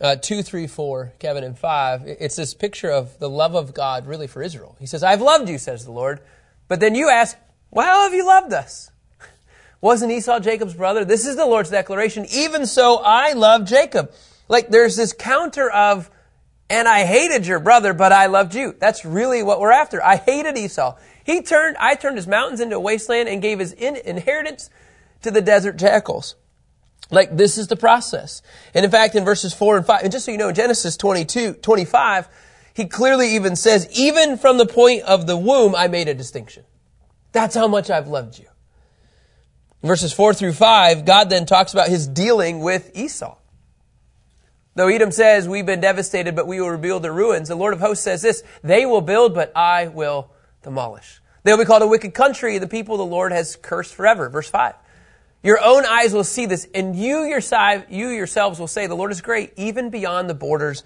uh, 0.00 0.14
2, 0.14 0.44
3, 0.44 0.68
4, 0.68 1.12
Kevin, 1.18 1.42
and 1.42 1.58
5, 1.58 2.02
it's 2.06 2.36
this 2.36 2.54
picture 2.54 2.92
of 2.92 3.18
the 3.18 3.28
love 3.28 3.56
of 3.56 3.74
God 3.74 4.06
really 4.06 4.28
for 4.28 4.44
Israel. 4.44 4.76
He 4.78 4.86
says, 4.86 5.02
I've 5.02 5.22
loved 5.22 5.48
you, 5.48 5.58
says 5.58 5.84
the 5.84 5.90
Lord. 5.90 6.20
But 6.68 6.78
then 6.78 6.94
you 6.94 7.10
ask, 7.10 7.36
well, 7.72 8.04
have 8.04 8.14
you 8.14 8.24
loved 8.24 8.52
us? 8.52 8.92
Wasn't 9.80 10.12
Esau 10.12 10.40
Jacob's 10.40 10.74
brother? 10.74 11.04
This 11.04 11.26
is 11.26 11.36
the 11.36 11.46
Lord's 11.46 11.70
declaration. 11.70 12.26
Even 12.30 12.66
so, 12.66 12.98
I 12.98 13.32
love 13.32 13.64
Jacob. 13.64 14.12
Like 14.48 14.68
there's 14.68 14.96
this 14.96 15.12
counter 15.12 15.70
of, 15.70 16.10
and 16.68 16.86
I 16.86 17.04
hated 17.04 17.46
your 17.46 17.60
brother, 17.60 17.94
but 17.94 18.12
I 18.12 18.26
loved 18.26 18.54
you. 18.54 18.74
That's 18.78 19.04
really 19.04 19.42
what 19.42 19.60
we're 19.60 19.70
after. 19.70 20.02
I 20.02 20.16
hated 20.16 20.58
Esau. 20.58 20.96
He 21.24 21.42
turned, 21.42 21.76
I 21.78 21.94
turned 21.94 22.16
his 22.16 22.26
mountains 22.26 22.60
into 22.60 22.76
a 22.76 22.80
wasteland 22.80 23.28
and 23.28 23.40
gave 23.40 23.58
his 23.58 23.72
in, 23.72 23.96
inheritance 23.96 24.68
to 25.22 25.30
the 25.30 25.40
desert 25.40 25.76
jackals. 25.76 26.36
Like 27.10 27.36
this 27.36 27.56
is 27.58 27.68
the 27.68 27.76
process. 27.76 28.42
And 28.74 28.84
in 28.84 28.90
fact, 28.90 29.14
in 29.14 29.24
verses 29.24 29.54
4 29.54 29.78
and 29.78 29.86
5, 29.86 30.02
and 30.02 30.12
just 30.12 30.26
so 30.26 30.32
you 30.32 30.38
know, 30.38 30.48
in 30.48 30.54
Genesis 30.54 30.96
22, 30.96 31.54
25, 31.54 32.28
he 32.74 32.86
clearly 32.86 33.34
even 33.34 33.56
says, 33.56 33.88
even 33.92 34.36
from 34.36 34.58
the 34.58 34.66
point 34.66 35.02
of 35.02 35.26
the 35.26 35.36
womb, 35.36 35.74
I 35.74 35.88
made 35.88 36.08
a 36.08 36.14
distinction. 36.14 36.64
That's 37.32 37.54
how 37.54 37.66
much 37.66 37.90
I've 37.90 38.08
loved 38.08 38.38
you. 38.38 38.46
Verses 39.82 40.12
4 40.12 40.34
through 40.34 40.52
5, 40.52 41.04
God 41.04 41.30
then 41.30 41.46
talks 41.46 41.72
about 41.72 41.88
his 41.88 42.06
dealing 42.06 42.60
with 42.60 42.90
Esau. 42.94 43.36
Though 44.74 44.88
Edom 44.88 45.10
says, 45.10 45.48
We've 45.48 45.66
been 45.66 45.80
devastated, 45.80 46.36
but 46.36 46.46
we 46.46 46.60
will 46.60 46.70
rebuild 46.70 47.02
the 47.02 47.12
ruins, 47.12 47.48
the 47.48 47.54
Lord 47.54 47.72
of 47.72 47.80
hosts 47.80 48.04
says 48.04 48.22
this 48.22 48.42
They 48.62 48.86
will 48.86 49.00
build, 49.00 49.34
but 49.34 49.52
I 49.56 49.88
will 49.88 50.30
demolish. 50.62 51.20
They 51.42 51.52
will 51.52 51.58
be 51.58 51.64
called 51.64 51.82
a 51.82 51.86
wicked 51.86 52.12
country, 52.12 52.58
the 52.58 52.68
people 52.68 52.96
the 52.96 53.04
Lord 53.04 53.32
has 53.32 53.56
cursed 53.56 53.94
forever. 53.94 54.28
Verse 54.28 54.48
5. 54.48 54.74
Your 55.42 55.58
own 55.62 55.86
eyes 55.86 56.12
will 56.12 56.24
see 56.24 56.44
this, 56.44 56.68
and 56.74 56.94
you, 56.94 57.22
yourself, 57.22 57.84
you 57.88 58.08
yourselves 58.08 58.60
will 58.60 58.68
say, 58.68 58.86
The 58.86 58.94
Lord 58.94 59.10
is 59.10 59.22
great, 59.22 59.54
even 59.56 59.88
beyond 59.88 60.28
the 60.28 60.34
borders 60.34 60.84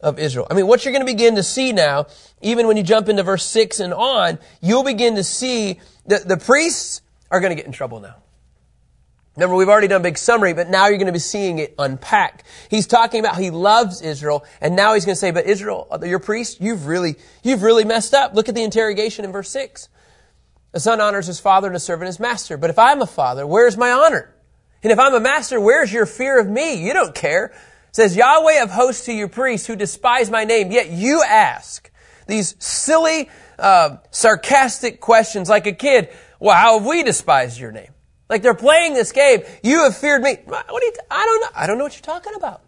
of 0.00 0.18
Israel. 0.18 0.46
I 0.50 0.54
mean, 0.54 0.66
what 0.66 0.84
you're 0.84 0.92
going 0.92 1.06
to 1.06 1.12
begin 1.12 1.36
to 1.36 1.42
see 1.42 1.72
now, 1.72 2.06
even 2.40 2.66
when 2.66 2.78
you 2.78 2.82
jump 2.82 3.08
into 3.08 3.22
verse 3.22 3.44
6 3.44 3.80
and 3.80 3.92
on, 3.92 4.38
you'll 4.62 4.84
begin 4.84 5.16
to 5.16 5.22
see 5.22 5.78
that 6.06 6.26
the 6.26 6.38
priests 6.38 7.02
are 7.30 7.40
going 7.40 7.50
to 7.50 7.56
get 7.56 7.66
in 7.66 7.72
trouble 7.72 8.00
now. 8.00 8.16
Remember, 9.36 9.56
we've 9.56 9.68
already 9.68 9.88
done 9.88 10.02
a 10.02 10.04
big 10.04 10.18
summary, 10.18 10.52
but 10.52 10.68
now 10.68 10.88
you're 10.88 10.98
going 10.98 11.06
to 11.06 11.12
be 11.12 11.18
seeing 11.18 11.58
it 11.58 11.74
unpack. 11.78 12.44
He's 12.68 12.86
talking 12.86 13.20
about 13.20 13.38
he 13.38 13.50
loves 13.50 14.02
Israel, 14.02 14.44
and 14.60 14.76
now 14.76 14.92
he's 14.92 15.06
going 15.06 15.14
to 15.14 15.18
say, 15.20 15.30
but 15.30 15.46
Israel, 15.46 15.88
your 16.04 16.18
priest, 16.18 16.60
you've 16.60 16.86
really, 16.86 17.16
you've 17.42 17.62
really 17.62 17.84
messed 17.84 18.12
up. 18.12 18.34
Look 18.34 18.50
at 18.50 18.54
the 18.54 18.62
interrogation 18.62 19.24
in 19.24 19.32
verse 19.32 19.50
6. 19.50 19.88
A 20.74 20.80
son 20.80 21.00
honors 21.00 21.26
his 21.26 21.40
father 21.40 21.66
and 21.66 21.76
a 21.76 21.80
servant 21.80 22.06
his 22.08 22.20
master. 22.20 22.58
But 22.58 22.70
if 22.70 22.78
I'm 22.78 23.00
a 23.00 23.06
father, 23.06 23.46
where's 23.46 23.76
my 23.76 23.90
honor? 23.90 24.34
And 24.82 24.92
if 24.92 24.98
I'm 24.98 25.14
a 25.14 25.20
master, 25.20 25.60
where's 25.60 25.92
your 25.92 26.06
fear 26.06 26.38
of 26.38 26.48
me? 26.48 26.84
You 26.84 26.92
don't 26.92 27.14
care. 27.14 27.46
It 27.46 27.96
says, 27.96 28.16
Yahweh 28.16 28.62
of 28.62 28.70
hosts 28.70 29.06
to 29.06 29.12
your 29.12 29.28
priests 29.28 29.66
who 29.66 29.76
despise 29.76 30.30
my 30.30 30.44
name, 30.44 30.72
yet 30.72 30.90
you 30.90 31.22
ask 31.22 31.90
these 32.26 32.54
silly, 32.58 33.30
uh, 33.58 33.96
sarcastic 34.10 35.00
questions 35.00 35.48
like 35.48 35.66
a 35.66 35.72
kid. 35.72 36.08
Well, 36.40 36.56
how 36.56 36.78
have 36.78 36.86
we 36.86 37.02
despised 37.02 37.58
your 37.58 37.72
name? 37.72 37.91
Like 38.32 38.40
they're 38.40 38.54
playing 38.54 38.94
this 38.94 39.12
game. 39.12 39.42
You 39.62 39.84
have 39.84 39.94
feared 39.94 40.22
me. 40.22 40.38
What 40.46 40.82
you, 40.82 40.90
t- 40.90 41.00
I 41.10 41.26
don't 41.26 41.40
know. 41.42 41.48
I 41.54 41.66
don't 41.66 41.76
know 41.76 41.84
what 41.84 41.92
you're 41.92 42.00
talking 42.00 42.32
about. 42.34 42.62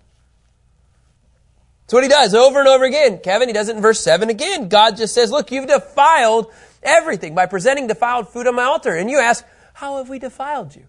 That's 1.81 1.95
what 1.95 2.03
he 2.03 2.11
does 2.11 2.35
over 2.35 2.59
and 2.59 2.69
over 2.69 2.85
again. 2.85 3.19
Kevin, 3.19 3.49
he 3.49 3.55
does 3.55 3.71
it 3.71 3.77
in 3.77 3.81
verse 3.81 4.01
7 4.01 4.29
again. 4.29 4.69
God 4.69 4.99
just 4.99 5.15
says, 5.15 5.31
look, 5.31 5.51
you've 5.51 5.67
defiled 5.67 6.53
everything 6.83 7.35
by 7.35 7.47
presenting 7.47 7.87
defiled 7.87 8.29
food 8.29 8.47
on 8.47 8.55
my 8.55 8.65
altar. 8.65 8.95
And 8.95 9.11
you 9.11 9.19
ask, 9.19 9.43
how 9.73 9.97
have 9.97 10.11
we 10.11 10.19
defiled 10.19 10.77
you? 10.77 10.87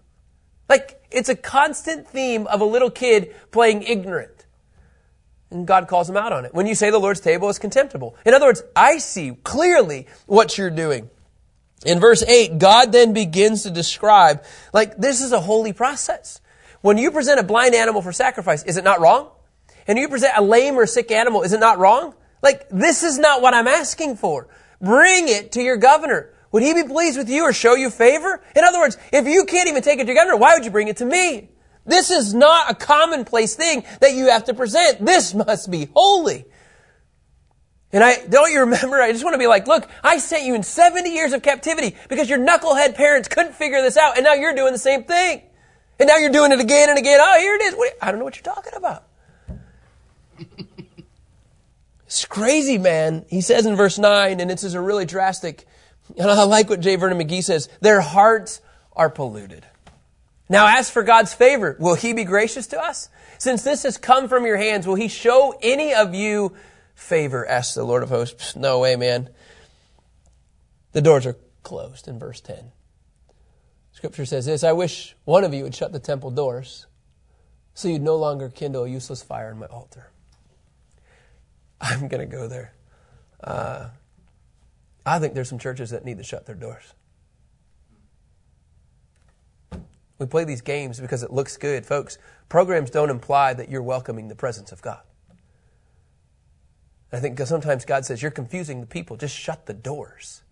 Like, 0.68 1.02
it's 1.10 1.30
a 1.30 1.36
constant 1.36 2.06
theme 2.06 2.46
of 2.46 2.60
a 2.60 2.66
little 2.66 2.90
kid 2.90 3.34
playing 3.52 3.82
ignorant. 3.82 4.44
And 5.50 5.66
God 5.66 5.88
calls 5.88 6.10
him 6.10 6.18
out 6.18 6.34
on 6.34 6.44
it. 6.44 6.52
When 6.52 6.66
you 6.66 6.74
say 6.74 6.90
the 6.90 6.98
Lord's 6.98 7.20
table 7.20 7.48
is 7.48 7.58
contemptible. 7.58 8.14
In 8.26 8.34
other 8.34 8.44
words, 8.44 8.62
I 8.76 8.98
see 8.98 9.38
clearly 9.42 10.06
what 10.26 10.58
you're 10.58 10.68
doing. 10.68 11.08
In 11.84 12.00
verse 12.00 12.22
8, 12.22 12.58
God 12.58 12.92
then 12.92 13.12
begins 13.12 13.64
to 13.64 13.70
describe, 13.70 14.42
like, 14.72 14.96
this 14.96 15.20
is 15.20 15.32
a 15.32 15.40
holy 15.40 15.72
process. 15.72 16.40
When 16.80 16.98
you 16.98 17.10
present 17.10 17.38
a 17.38 17.42
blind 17.42 17.74
animal 17.74 18.00
for 18.00 18.12
sacrifice, 18.12 18.62
is 18.62 18.76
it 18.76 18.84
not 18.84 19.00
wrong? 19.00 19.30
And 19.86 19.98
you 19.98 20.08
present 20.08 20.32
a 20.36 20.42
lame 20.42 20.76
or 20.76 20.86
sick 20.86 21.10
animal, 21.10 21.42
is 21.42 21.52
it 21.52 21.60
not 21.60 21.78
wrong? 21.78 22.14
Like, 22.42 22.68
this 22.70 23.02
is 23.02 23.18
not 23.18 23.42
what 23.42 23.54
I'm 23.54 23.68
asking 23.68 24.16
for. 24.16 24.48
Bring 24.80 25.28
it 25.28 25.52
to 25.52 25.62
your 25.62 25.76
governor. 25.76 26.32
Would 26.52 26.62
he 26.62 26.74
be 26.74 26.84
pleased 26.84 27.18
with 27.18 27.28
you 27.28 27.42
or 27.42 27.52
show 27.52 27.74
you 27.74 27.90
favor? 27.90 28.42
In 28.54 28.64
other 28.64 28.78
words, 28.78 28.96
if 29.12 29.26
you 29.26 29.44
can't 29.44 29.68
even 29.68 29.82
take 29.82 29.98
it 29.98 30.04
to 30.04 30.12
your 30.12 30.16
governor, 30.16 30.36
why 30.38 30.54
would 30.54 30.64
you 30.64 30.70
bring 30.70 30.88
it 30.88 30.98
to 30.98 31.04
me? 31.04 31.50
This 31.84 32.10
is 32.10 32.34
not 32.34 32.70
a 32.70 32.74
commonplace 32.74 33.54
thing 33.54 33.84
that 34.00 34.14
you 34.14 34.30
have 34.30 34.44
to 34.44 34.54
present. 34.54 35.04
This 35.04 35.34
must 35.34 35.70
be 35.70 35.88
holy. 35.94 36.46
And 37.92 38.02
I, 38.02 38.26
don't 38.26 38.52
you 38.52 38.60
remember? 38.60 39.00
I 39.00 39.12
just 39.12 39.24
want 39.24 39.34
to 39.34 39.38
be 39.38 39.46
like, 39.46 39.66
look, 39.66 39.88
I 40.02 40.18
sent 40.18 40.44
you 40.44 40.54
in 40.54 40.62
70 40.62 41.10
years 41.10 41.32
of 41.32 41.42
captivity 41.42 41.96
because 42.08 42.28
your 42.28 42.38
knucklehead 42.38 42.94
parents 42.94 43.28
couldn't 43.28 43.54
figure 43.54 43.80
this 43.80 43.96
out. 43.96 44.16
And 44.16 44.24
now 44.24 44.34
you're 44.34 44.54
doing 44.54 44.72
the 44.72 44.78
same 44.78 45.04
thing. 45.04 45.42
And 45.98 46.08
now 46.08 46.16
you're 46.16 46.32
doing 46.32 46.52
it 46.52 46.60
again 46.60 46.90
and 46.90 46.98
again. 46.98 47.18
Oh, 47.22 47.38
here 47.38 47.54
it 47.54 47.62
is. 47.62 47.76
I 48.02 48.10
don't 48.10 48.18
know 48.18 48.24
what 48.24 48.36
you're 48.36 48.54
talking 48.54 48.74
about. 48.76 49.04
it's 52.06 52.24
crazy, 52.26 52.76
man. 52.76 53.24
He 53.30 53.40
says 53.40 53.64
in 53.64 53.76
verse 53.76 53.98
9, 53.98 54.40
and 54.40 54.50
this 54.50 54.64
is 54.64 54.74
a 54.74 54.80
really 54.80 55.06
drastic 55.06 55.66
And 56.16 56.30
I 56.30 56.44
like 56.44 56.70
what 56.70 56.80
J. 56.80 56.96
Vernon 56.96 57.18
McGee 57.18 57.42
says 57.42 57.68
their 57.80 58.00
hearts 58.00 58.60
are 58.94 59.10
polluted. 59.10 59.66
Now, 60.48 60.78
as 60.78 60.90
for 60.90 61.02
God's 61.02 61.34
favor, 61.34 61.76
will 61.78 61.94
He 61.94 62.12
be 62.12 62.24
gracious 62.24 62.68
to 62.68 62.80
us? 62.80 63.08
Since 63.38 63.64
this 63.64 63.82
has 63.82 63.98
come 63.98 64.28
from 64.28 64.46
your 64.46 64.56
hands, 64.56 64.86
will 64.86 64.94
He 64.94 65.08
show 65.08 65.58
any 65.60 65.92
of 65.92 66.14
you 66.14 66.54
favor? 66.96 67.46
Asks 67.46 67.74
the 67.74 67.84
Lord 67.84 68.02
of 68.02 68.08
hosts. 68.08 68.56
No 68.56 68.80
way, 68.80 68.96
man. 68.96 69.28
The 70.92 71.02
doors 71.02 71.26
are 71.26 71.36
closed 71.62 72.08
in 72.08 72.18
verse 72.18 72.40
10. 72.40 72.72
Scripture 73.92 74.26
says 74.26 74.46
this 74.46 74.64
I 74.64 74.72
wish 74.72 75.14
one 75.24 75.44
of 75.44 75.54
you 75.54 75.62
would 75.62 75.74
shut 75.74 75.92
the 75.92 76.00
temple 76.00 76.30
doors 76.30 76.86
so 77.74 77.88
you'd 77.88 78.02
no 78.02 78.16
longer 78.16 78.48
kindle 78.48 78.84
a 78.84 78.88
useless 78.88 79.22
fire 79.22 79.50
in 79.50 79.58
my 79.58 79.66
altar. 79.66 80.10
I'm 81.80 82.08
going 82.08 82.28
to 82.28 82.36
go 82.36 82.48
there. 82.48 82.72
Uh, 83.42 83.88
I 85.04 85.18
think 85.18 85.34
there's 85.34 85.48
some 85.48 85.58
churches 85.58 85.90
that 85.90 86.04
need 86.04 86.18
to 86.18 86.24
shut 86.24 86.46
their 86.46 86.54
doors. 86.54 86.94
We 90.18 90.26
play 90.26 90.44
these 90.44 90.62
games 90.62 90.98
because 90.98 91.22
it 91.22 91.30
looks 91.30 91.58
good. 91.58 91.84
Folks, 91.84 92.16
programs 92.48 92.90
don't 92.90 93.10
imply 93.10 93.52
that 93.52 93.68
you're 93.68 93.82
welcoming 93.82 94.28
the 94.28 94.34
presence 94.34 94.72
of 94.72 94.80
God. 94.80 95.00
I 97.12 97.20
think 97.20 97.38
sometimes 97.40 97.84
God 97.84 98.04
says, 98.04 98.22
You're 98.22 98.30
confusing 98.30 98.80
the 98.80 98.86
people. 98.86 99.16
Just 99.16 99.36
shut 99.36 99.66
the 99.66 99.74
doors. 99.74 100.42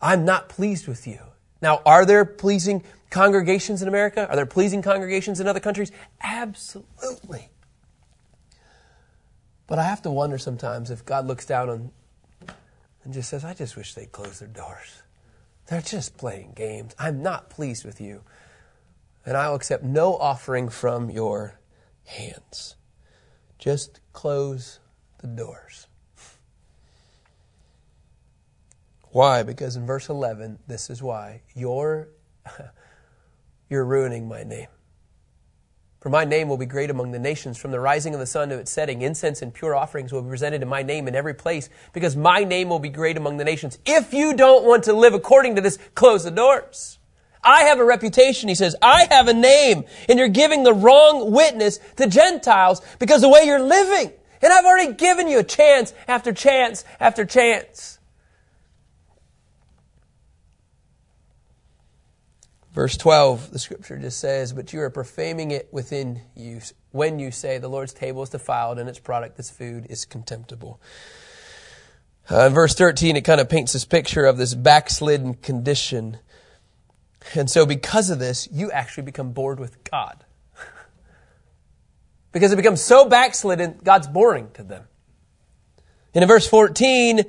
I'm 0.00 0.24
not 0.24 0.48
pleased 0.48 0.86
with 0.86 1.06
you. 1.06 1.18
Now, 1.62 1.80
are 1.86 2.04
there 2.04 2.24
pleasing 2.24 2.84
congregations 3.10 3.80
in 3.80 3.88
America? 3.88 4.28
Are 4.28 4.36
there 4.36 4.46
pleasing 4.46 4.82
congregations 4.82 5.40
in 5.40 5.46
other 5.46 5.60
countries? 5.60 5.90
Absolutely. 6.22 7.48
But 9.66 9.78
I 9.78 9.84
have 9.84 10.02
to 10.02 10.10
wonder 10.10 10.38
sometimes 10.38 10.90
if 10.90 11.04
God 11.04 11.26
looks 11.26 11.46
down 11.46 11.68
on 11.68 11.90
and 13.04 13.14
just 13.14 13.30
says, 13.30 13.44
I 13.44 13.54
just 13.54 13.76
wish 13.76 13.94
they'd 13.94 14.12
close 14.12 14.40
their 14.40 14.48
doors. 14.48 15.02
They're 15.68 15.80
just 15.80 16.16
playing 16.16 16.52
games. 16.54 16.94
I'm 16.98 17.22
not 17.22 17.50
pleased 17.50 17.84
with 17.84 18.00
you. 18.00 18.22
And 19.24 19.36
I 19.36 19.48
will 19.48 19.56
accept 19.56 19.82
no 19.82 20.16
offering 20.16 20.68
from 20.68 21.10
your 21.10 21.58
hands. 22.04 22.76
Just 23.58 24.00
close 24.12 24.78
the 25.18 25.26
doors. 25.26 25.86
Why? 29.10 29.42
Because 29.42 29.76
in 29.76 29.86
verse 29.86 30.08
11, 30.08 30.58
this 30.66 30.90
is 30.90 31.02
why. 31.02 31.40
You're, 31.54 32.08
you're 33.70 33.84
ruining 33.84 34.28
my 34.28 34.42
name. 34.42 34.68
For 36.00 36.10
my 36.10 36.24
name 36.24 36.48
will 36.48 36.58
be 36.58 36.66
great 36.66 36.90
among 36.90 37.12
the 37.12 37.18
nations. 37.18 37.58
From 37.58 37.70
the 37.70 37.80
rising 37.80 38.14
of 38.14 38.20
the 38.20 38.26
sun 38.26 38.50
to 38.50 38.58
its 38.58 38.70
setting, 38.70 39.02
incense 39.02 39.42
and 39.42 39.52
pure 39.52 39.74
offerings 39.74 40.12
will 40.12 40.22
be 40.22 40.28
presented 40.28 40.62
in 40.62 40.68
my 40.68 40.82
name 40.82 41.08
in 41.08 41.14
every 41.14 41.34
place, 41.34 41.68
because 41.92 42.14
my 42.14 42.44
name 42.44 42.68
will 42.68 42.78
be 42.78 42.90
great 42.90 43.16
among 43.16 43.38
the 43.38 43.44
nations. 43.44 43.78
If 43.84 44.12
you 44.12 44.34
don't 44.34 44.64
want 44.64 44.84
to 44.84 44.92
live 44.92 45.14
according 45.14 45.56
to 45.56 45.62
this, 45.62 45.78
close 45.94 46.22
the 46.22 46.30
doors. 46.30 46.98
I 47.42 47.62
have 47.62 47.78
a 47.78 47.84
reputation, 47.84 48.48
he 48.48 48.54
says. 48.54 48.76
I 48.82 49.06
have 49.10 49.28
a 49.28 49.34
name, 49.34 49.84
and 50.08 50.18
you're 50.18 50.28
giving 50.28 50.62
the 50.62 50.74
wrong 50.74 51.32
witness 51.32 51.80
to 51.96 52.06
Gentiles 52.06 52.82
because 52.98 53.22
the 53.22 53.28
way 53.28 53.44
you're 53.44 53.58
living. 53.58 54.12
And 54.42 54.52
I've 54.52 54.64
already 54.64 54.92
given 54.92 55.28
you 55.28 55.38
a 55.38 55.44
chance 55.44 55.92
after 56.08 56.32
chance 56.32 56.84
after 57.00 57.24
chance. 57.24 57.98
Verse 62.76 62.98
12, 62.98 63.52
the 63.52 63.58
scripture 63.58 63.96
just 63.96 64.20
says, 64.20 64.52
But 64.52 64.74
you 64.74 64.82
are 64.82 64.90
profaning 64.90 65.50
it 65.50 65.66
within 65.72 66.20
you 66.34 66.60
when 66.90 67.18
you 67.18 67.30
say, 67.30 67.56
The 67.56 67.68
Lord's 67.68 67.94
table 67.94 68.22
is 68.22 68.28
defiled 68.28 68.78
and 68.78 68.86
its 68.86 68.98
product, 68.98 69.38
this 69.38 69.48
food, 69.48 69.86
is 69.88 70.04
contemptible. 70.04 70.78
Uh, 72.30 72.48
in 72.48 72.52
verse 72.52 72.74
13, 72.74 73.16
it 73.16 73.22
kind 73.22 73.40
of 73.40 73.48
paints 73.48 73.72
this 73.72 73.86
picture 73.86 74.26
of 74.26 74.36
this 74.36 74.54
backslidden 74.54 75.32
condition. 75.32 76.18
And 77.34 77.50
so, 77.50 77.64
because 77.64 78.10
of 78.10 78.18
this, 78.18 78.46
you 78.52 78.70
actually 78.70 79.04
become 79.04 79.32
bored 79.32 79.58
with 79.58 79.82
God. 79.82 80.25
Because 82.36 82.52
it 82.52 82.56
becomes 82.56 82.82
so 82.82 83.08
backslidden, 83.08 83.80
God's 83.82 84.06
boring 84.06 84.50
to 84.52 84.62
them. 84.62 84.84
And 86.12 86.22
in 86.22 86.28
verse 86.28 86.46
14, 86.46 87.22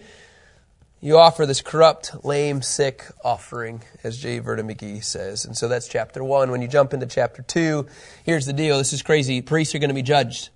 you 1.00 1.18
offer 1.18 1.46
this 1.46 1.62
corrupt, 1.62 2.26
lame, 2.26 2.62
sick 2.62 3.06
offering, 3.24 3.84
as 4.04 4.18
J. 4.18 4.40
Vernon 4.40 4.68
McGee 4.68 5.02
says. 5.02 5.46
And 5.46 5.56
so 5.56 5.70
that's 5.70 5.88
chapter 5.88 6.22
one. 6.26 6.52
When 6.52 6.62
you 6.62 6.68
jump 6.68 6.94
into 6.94 7.06
chapter 7.06 7.42
two, 7.42 7.88
here's 8.26 8.46
the 8.46 8.52
deal. 8.52 8.78
This 8.78 8.92
is 8.92 9.02
crazy. 9.02 9.42
Priests 9.42 9.74
are 9.76 9.80
going 9.80 9.92
to 9.92 9.94
be 9.94 10.02
judged 10.02 10.50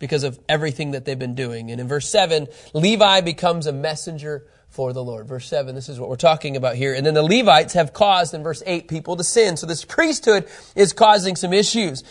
because 0.00 0.24
of 0.24 0.40
everything 0.48 0.90
that 0.90 1.04
they've 1.04 1.16
been 1.16 1.36
doing. 1.36 1.70
And 1.70 1.80
in 1.80 1.86
verse 1.86 2.08
seven, 2.08 2.48
Levi 2.74 3.20
becomes 3.20 3.68
a 3.68 3.72
messenger 3.72 4.44
for 4.68 4.92
the 4.92 5.04
Lord. 5.04 5.28
Verse 5.28 5.46
7, 5.46 5.74
this 5.74 5.88
is 5.88 6.00
what 6.00 6.08
we're 6.08 6.16
talking 6.16 6.56
about 6.56 6.74
here. 6.74 6.94
And 6.94 7.06
then 7.06 7.14
the 7.14 7.22
Levites 7.22 7.74
have 7.74 7.92
caused, 7.92 8.34
in 8.34 8.42
verse 8.42 8.62
8, 8.66 8.88
people 8.88 9.16
to 9.16 9.24
sin. 9.24 9.56
So 9.56 9.66
this 9.66 9.84
priesthood 9.84 10.48
is 10.76 10.92
causing 10.92 11.36
some 11.36 11.52
issues. 11.52 12.02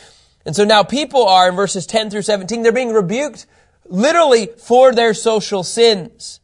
And 0.47 0.55
so 0.55 0.63
now 0.63 0.81
people 0.81 1.27
are, 1.27 1.49
in 1.49 1.57
verses 1.57 1.85
10 1.85 2.09
through 2.09 2.21
17, 2.21 2.63
they're 2.63 2.71
being 2.71 2.93
rebuked 2.93 3.45
literally 3.89 4.45
for 4.45 4.93
their 4.93 5.13
social 5.13 5.61
sins. 5.61 6.39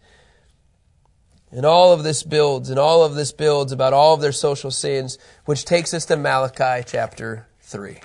And 1.52 1.66
all 1.66 1.94
of 1.94 2.04
this 2.04 2.22
builds, 2.22 2.70
and 2.70 2.78
all 2.78 3.06
of 3.06 3.16
this 3.16 3.32
builds 3.32 3.72
about 3.72 3.94
all 3.94 4.14
of 4.14 4.20
their 4.20 4.34
social 4.34 4.72
sins, 4.72 5.18
which 5.46 5.64
takes 5.64 5.94
us 5.94 6.04
to 6.08 6.18
Malachi 6.18 6.86
chapter 6.86 7.48
3. 7.62 7.98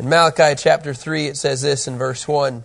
In 0.00 0.08
Malachi 0.08 0.56
chapter 0.60 0.92
3, 0.92 1.28
it 1.28 1.36
says 1.36 1.62
this 1.62 1.86
in 1.86 1.96
verse 1.96 2.26
1. 2.26 2.64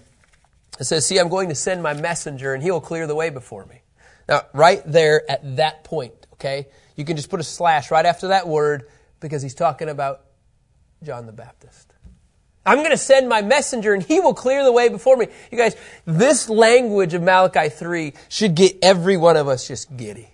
It 0.80 0.86
says, 0.86 1.06
See, 1.06 1.20
I'm 1.20 1.30
going 1.30 1.50
to 1.50 1.56
send 1.56 1.84
my 1.84 1.94
messenger, 1.94 2.56
and 2.56 2.64
he 2.64 2.72
will 2.72 2.82
clear 2.82 3.06
the 3.06 3.14
way 3.14 3.30
before 3.30 3.68
me. 3.68 3.84
Now, 4.28 4.48
right 4.54 4.82
there 4.84 5.30
at 5.30 5.58
that 5.58 5.84
point, 5.84 6.26
okay, 6.34 6.70
you 6.96 7.06
can 7.06 7.18
just 7.18 7.30
put 7.30 7.40
a 7.40 7.44
slash 7.44 7.92
right 7.92 8.06
after 8.08 8.30
that 8.30 8.48
word 8.48 8.88
because 9.20 9.44
he's 9.44 9.54
talking 9.54 9.90
about 9.90 10.22
John 11.04 11.28
the 11.28 11.34
Baptist. 11.34 11.89
I'm 12.70 12.78
going 12.80 12.92
to 12.92 12.98
send 12.98 13.28
my 13.28 13.42
messenger 13.42 13.96
and 13.96 14.04
he 14.04 14.20
will 14.20 14.36
clear 14.36 14.64
the 14.64 14.72
way 14.72 14.90
before 14.90 15.18
me. 15.18 15.26
You 15.52 15.58
guys, 15.58 15.76
this 16.06 16.48
language 16.48 17.16
of 17.16 17.24
Malachi 17.24 17.70
3 17.70 18.14
should 18.30 18.54
get 18.54 18.78
every 18.84 19.18
one 19.18 19.38
of 19.38 19.48
us 19.48 19.68
just 19.68 19.98
giddy. 19.98 20.30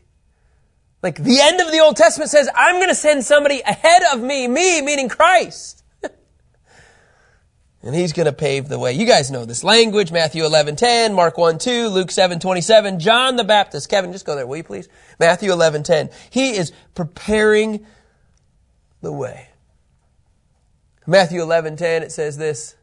Like 1.01 1.15
the 1.15 1.39
end 1.39 1.61
of 1.61 1.71
the 1.71 1.79
Old 1.79 1.95
Testament 1.95 2.29
says, 2.29 2.49
I'm 2.53 2.75
going 2.75 2.89
to 2.89 2.95
send 2.95 3.23
somebody 3.23 3.61
ahead 3.61 4.01
of 4.11 4.21
me, 4.21 4.49
me 4.49 4.81
meaning 4.81 5.07
Christ. 5.07 5.85
and 7.81 7.95
he's 7.95 8.11
going 8.11 8.25
to 8.25 8.33
pave 8.33 8.67
the 8.67 8.79
way. 8.79 8.91
You 8.91 9.05
guys 9.05 9.31
know 9.31 9.45
this 9.45 9.63
language, 9.63 10.11
Matthew 10.11 10.43
11, 10.43 10.75
10, 10.75 11.13
Mark 11.13 11.37
1, 11.37 11.57
2, 11.57 11.87
Luke 11.87 12.11
7, 12.11 12.41
27, 12.41 12.99
John 12.99 13.37
the 13.37 13.45
Baptist. 13.45 13.87
Kevin, 13.87 14.11
just 14.11 14.25
go 14.25 14.35
there, 14.35 14.45
will 14.45 14.57
you 14.57 14.63
please? 14.63 14.89
Matthew 15.21 15.53
11, 15.53 15.83
10. 15.83 16.09
He 16.31 16.49
is 16.57 16.73
preparing 16.95 17.85
the 19.01 19.13
way. 19.13 19.47
Matthew 21.07 21.41
11, 21.41 21.75
10, 21.75 22.03
it 22.03 22.11
says 22.11 22.37
this. 22.37 22.75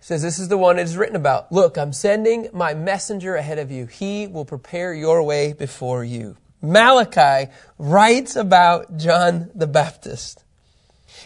It 0.00 0.04
says, 0.04 0.22
This 0.22 0.38
is 0.38 0.48
the 0.48 0.58
one 0.58 0.78
it 0.78 0.82
is 0.82 0.96
written 0.96 1.16
about. 1.16 1.50
Look, 1.50 1.78
I'm 1.78 1.92
sending 1.92 2.48
my 2.52 2.74
messenger 2.74 3.36
ahead 3.36 3.58
of 3.58 3.70
you. 3.70 3.86
He 3.86 4.26
will 4.26 4.44
prepare 4.44 4.92
your 4.94 5.22
way 5.22 5.52
before 5.52 6.04
you. 6.04 6.36
Malachi 6.62 7.50
writes 7.78 8.36
about 8.36 8.96
John 8.98 9.50
the 9.54 9.66
Baptist. 9.66 10.44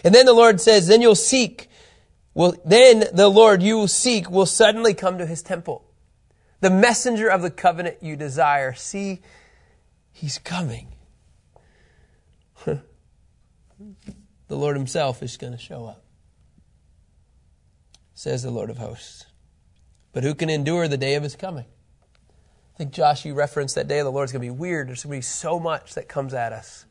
And 0.04 0.14
then 0.14 0.26
the 0.26 0.32
Lord 0.32 0.60
says, 0.60 0.86
Then 0.86 1.02
you'll 1.02 1.14
seek. 1.14 1.68
Well, 2.34 2.54
then 2.64 3.04
the 3.12 3.28
Lord 3.28 3.62
you 3.62 3.76
will 3.76 3.88
seek 3.88 4.28
will 4.30 4.46
suddenly 4.46 4.94
come 4.94 5.18
to 5.18 5.26
his 5.26 5.42
temple. 5.42 5.84
The 6.60 6.70
messenger 6.70 7.28
of 7.28 7.42
the 7.42 7.50
covenant 7.50 7.98
you 8.00 8.16
desire. 8.16 8.74
See, 8.74 9.20
he's 10.12 10.38
coming. 10.38 10.88
the 14.54 14.60
Lord 14.60 14.76
Himself 14.76 15.20
is 15.20 15.36
going 15.36 15.52
to 15.52 15.58
show 15.58 15.84
up, 15.84 16.04
says 18.14 18.44
the 18.44 18.52
Lord 18.52 18.70
of 18.70 18.78
hosts. 18.78 19.26
But 20.12 20.22
who 20.22 20.32
can 20.32 20.48
endure 20.48 20.86
the 20.86 20.96
day 20.96 21.16
of 21.16 21.24
His 21.24 21.34
coming? 21.34 21.64
I 22.74 22.78
think, 22.78 22.92
Josh, 22.92 23.24
you 23.24 23.34
referenced 23.34 23.74
that 23.74 23.88
day 23.88 23.98
of 23.98 24.04
the 24.04 24.12
Lord 24.12 24.26
is 24.26 24.32
going 24.32 24.42
to 24.42 24.46
be 24.46 24.56
weird. 24.56 24.88
There's 24.88 25.02
going 25.02 25.14
to 25.14 25.18
be 25.18 25.22
so 25.22 25.58
much 25.58 25.94
that 25.94 26.08
comes 26.08 26.34
at 26.34 26.52
us. 26.52 26.86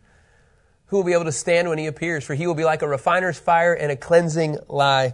Who 0.88 0.98
will 0.98 1.06
be 1.06 1.14
able 1.14 1.24
to 1.24 1.32
stand 1.32 1.70
when 1.70 1.78
He 1.78 1.88
appears? 1.88 2.26
For 2.26 2.36
He 2.36 2.48
will 2.48 2.54
be 2.54 2.66
like 2.66 2.82
a 2.82 2.88
refiner's 2.88 3.40
fire 3.40 3.74
and 3.74 3.94
a 3.94 3.96
cleansing 3.96 4.58
lye. 4.68 5.14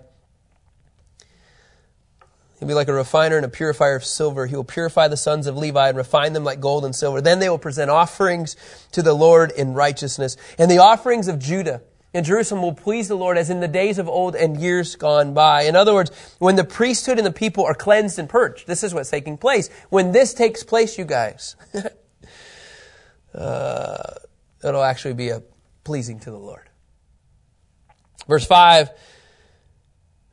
He'll 2.57 2.67
be 2.67 2.73
like 2.73 2.87
a 2.87 2.93
refiner 2.93 3.37
and 3.37 3.45
a 3.45 3.49
purifier 3.49 3.95
of 3.95 4.03
silver. 4.03 4.47
He 4.47 4.55
will 4.55 4.63
purify 4.63 5.07
the 5.07 5.17
sons 5.17 5.45
of 5.45 5.55
Levi 5.55 5.89
and 5.89 5.97
refine 5.97 6.33
them 6.33 6.43
like 6.43 6.59
gold 6.59 6.83
and 6.83 6.95
silver. 6.95 7.21
Then 7.21 7.37
they 7.37 7.47
will 7.47 7.59
present 7.59 7.91
offerings 7.91 8.55
to 8.93 9.03
the 9.03 9.13
Lord 9.13 9.51
in 9.51 9.75
righteousness. 9.75 10.35
And 10.57 10.71
the 10.71 10.79
offerings 10.79 11.27
of 11.27 11.37
Judah 11.37 11.83
in 12.13 12.23
Jerusalem 12.23 12.61
will 12.61 12.73
please 12.73 13.07
the 13.07 13.15
Lord 13.15 13.37
as 13.37 13.49
in 13.49 13.59
the 13.59 13.67
days 13.67 13.99
of 13.99 14.09
old 14.09 14.35
and 14.35 14.59
years 14.59 14.95
gone 14.95 15.33
by. 15.33 15.63
In 15.63 15.75
other 15.75 15.93
words, 15.93 16.11
when 16.39 16.55
the 16.55 16.63
priesthood 16.63 17.17
and 17.17 17.25
the 17.25 17.31
people 17.31 17.63
are 17.65 17.75
cleansed 17.75 18.17
and 18.17 18.27
purged, 18.27 18.65
this 18.65 18.83
is 18.83 18.93
what's 18.93 19.09
taking 19.09 19.37
place. 19.37 19.69
When 19.89 20.11
this 20.11 20.33
takes 20.33 20.63
place, 20.63 20.97
you 20.97 21.05
guys, 21.05 21.55
uh, 23.33 24.13
it'll 24.63 24.83
actually 24.83 25.13
be 25.13 25.29
a 25.29 25.43
pleasing 25.83 26.19
to 26.21 26.31
the 26.31 26.37
Lord. 26.37 26.67
Verse 28.27 28.45
5, 28.45 28.89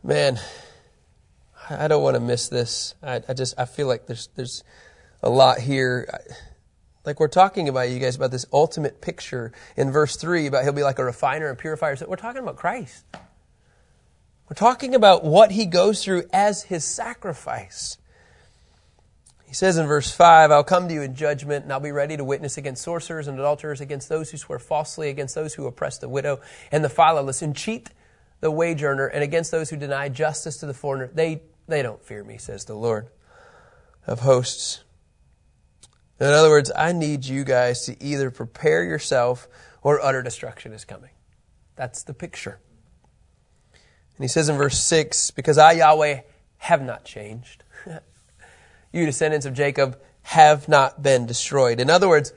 man, 0.02 0.38
I 1.68 1.88
don't 1.88 2.02
want 2.02 2.14
to 2.14 2.20
miss 2.20 2.48
this. 2.48 2.94
I, 3.02 3.22
I 3.28 3.34
just, 3.34 3.54
I 3.58 3.66
feel 3.66 3.86
like 3.86 4.06
there's, 4.06 4.28
there's 4.34 4.64
a 5.22 5.28
lot 5.28 5.58
here. 5.58 6.08
Like 7.06 7.20
we're 7.20 7.28
talking 7.28 7.68
about 7.68 7.88
you 7.88 8.00
guys 8.00 8.16
about 8.16 8.32
this 8.32 8.46
ultimate 8.52 9.00
picture 9.00 9.52
in 9.76 9.92
verse 9.92 10.16
3 10.16 10.48
about 10.48 10.64
he'll 10.64 10.72
be 10.72 10.82
like 10.82 10.98
a 10.98 11.04
refiner 11.04 11.48
and 11.48 11.56
purifier. 11.56 11.94
So 11.94 12.06
we're 12.08 12.16
talking 12.16 12.42
about 12.42 12.56
Christ. 12.56 13.04
We're 14.48 14.54
talking 14.56 14.94
about 14.94 15.24
what 15.24 15.52
he 15.52 15.66
goes 15.66 16.02
through 16.02 16.24
as 16.32 16.64
his 16.64 16.84
sacrifice. 16.84 17.98
He 19.46 19.54
says 19.54 19.76
in 19.76 19.86
verse 19.86 20.10
5, 20.10 20.50
I'll 20.50 20.64
come 20.64 20.88
to 20.88 20.94
you 20.94 21.02
in 21.02 21.14
judgment, 21.14 21.64
and 21.64 21.72
I'll 21.72 21.80
be 21.80 21.92
ready 21.92 22.16
to 22.16 22.24
witness 22.24 22.58
against 22.58 22.82
sorcerers 22.82 23.28
and 23.28 23.38
adulterers, 23.38 23.80
against 23.80 24.08
those 24.08 24.30
who 24.30 24.36
swear 24.36 24.58
falsely, 24.58 25.08
against 25.08 25.36
those 25.36 25.54
who 25.54 25.66
oppress 25.66 25.98
the 25.98 26.08
widow 26.08 26.40
and 26.72 26.84
the 26.84 26.88
fatherless, 26.88 27.42
and 27.42 27.54
cheat 27.54 27.90
the 28.40 28.50
wage 28.50 28.82
earner, 28.82 29.06
and 29.06 29.22
against 29.22 29.52
those 29.52 29.70
who 29.70 29.76
deny 29.76 30.08
justice 30.08 30.58
to 30.58 30.66
the 30.66 30.74
foreigner. 30.74 31.08
They, 31.14 31.42
they 31.68 31.82
don't 31.82 32.02
fear 32.02 32.24
me, 32.24 32.38
says 32.38 32.64
the 32.64 32.74
Lord 32.74 33.08
of 34.06 34.20
hosts. 34.20 34.80
In 36.18 36.26
other 36.26 36.48
words, 36.48 36.72
I 36.74 36.92
need 36.92 37.26
you 37.26 37.44
guys 37.44 37.84
to 37.86 38.02
either 38.02 38.30
prepare 38.30 38.84
yourself 38.84 39.48
or 39.82 40.00
utter 40.00 40.22
destruction 40.22 40.72
is 40.72 40.84
coming. 40.84 41.10
That's 41.76 42.02
the 42.02 42.14
picture. 42.14 42.58
And 44.16 44.24
he 44.24 44.28
says 44.28 44.48
in 44.48 44.56
verse 44.56 44.78
6 44.80 45.30
Because 45.32 45.58
I, 45.58 45.72
Yahweh, 45.72 46.20
have 46.58 46.82
not 46.82 47.04
changed. 47.04 47.64
you, 48.92 49.04
descendants 49.04 49.46
of 49.46 49.52
Jacob, 49.54 50.00
have 50.22 50.68
not 50.68 51.02
been 51.02 51.26
destroyed. 51.26 51.80
In 51.80 51.90
other 51.90 52.08
words, 52.08 52.32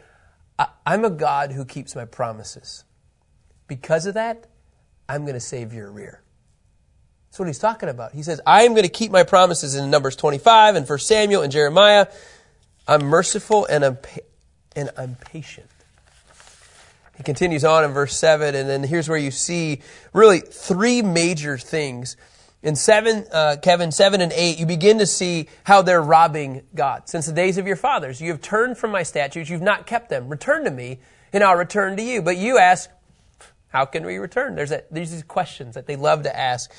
I'm 0.86 1.06
a 1.06 1.10
God 1.10 1.54
who 1.54 1.64
keeps 1.64 1.96
my 1.96 2.06
promises. 2.06 2.84
Because 3.68 4.06
of 4.06 4.16
that, 4.16 4.48
I'm 5.08 5.22
going 5.22 5.36
to 5.36 5.40
save 5.40 5.74
your 5.74 5.90
rear. 5.90 6.22
That's 7.30 7.40
what 7.40 7.48
he's 7.48 7.60
talking 7.60 7.90
about. 7.90 8.14
He 8.14 8.24
says, 8.24 8.42
I 8.46 8.64
am 8.64 8.72
going 8.74 8.84
to 8.84 8.90
keep 8.90 9.12
my 9.12 9.24
promises 9.24 9.76
in 9.76 9.90
Numbers 9.90 10.16
25 10.16 10.76
and 10.76 10.88
1 10.88 11.00
Samuel 11.00 11.44
and 11.44 11.52
Jeremiah. 11.52 12.08
I'm 12.90 13.06
merciful 13.06 13.68
and 13.68 13.86
I'm, 13.86 13.98
pa- 13.98 14.22
and 14.76 14.90
I'm 14.98 15.16
patient. 15.16 15.70
He 17.16 17.22
continues 17.22 17.64
on 17.64 17.84
in 17.84 17.92
verse 17.92 18.18
7, 18.18 18.56
and 18.56 18.68
then 18.68 18.82
here's 18.82 19.08
where 19.08 19.18
you 19.18 19.30
see 19.30 19.82
really 20.12 20.40
three 20.40 21.04
major 21.04 21.60
things. 21.60 22.18
In 22.64 22.76
7, 22.76 23.28
uh, 23.32 23.58
Kevin, 23.62 23.92
7 23.92 24.22
and 24.22 24.32
8, 24.32 24.58
you 24.58 24.66
begin 24.66 24.98
to 24.98 25.06
see 25.06 25.50
how 25.66 25.84
they're 25.84 26.02
robbing 26.02 26.64
God. 26.74 27.08
Since 27.08 27.28
the 27.28 27.34
days 27.34 27.60
of 27.60 27.68
your 27.68 27.76
fathers, 27.76 28.20
you 28.22 28.32
have 28.32 28.42
turned 28.42 28.76
from 28.78 28.90
my 28.90 29.04
statutes, 29.04 29.52
you've 29.52 29.62
not 29.62 29.86
kept 29.86 30.10
them. 30.10 30.28
Return 30.28 30.64
to 30.64 30.72
me, 30.72 30.98
and 31.32 31.44
I'll 31.44 31.58
return 31.58 31.96
to 31.98 32.04
you. 32.04 32.24
But 32.24 32.38
you 32.38 32.58
ask, 32.58 32.90
how 33.68 33.86
can 33.86 34.04
we 34.04 34.18
return? 34.18 34.56
There's, 34.56 34.72
a, 34.72 34.82
there's 34.90 35.12
these 35.12 35.22
questions 35.22 35.76
that 35.76 35.86
they 35.86 35.96
love 35.96 36.24
to 36.24 36.36
ask. 36.36 36.72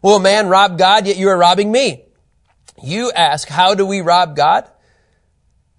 Will 0.00 0.16
a 0.16 0.20
man 0.20 0.48
rob 0.48 0.78
God, 0.78 1.08
yet 1.08 1.16
you 1.16 1.28
are 1.28 1.36
robbing 1.36 1.72
me? 1.72 2.04
You 2.80 3.10
ask, 3.10 3.48
how 3.48 3.74
do 3.74 3.84
we 3.84 4.00
rob 4.00 4.36
God? 4.36 4.70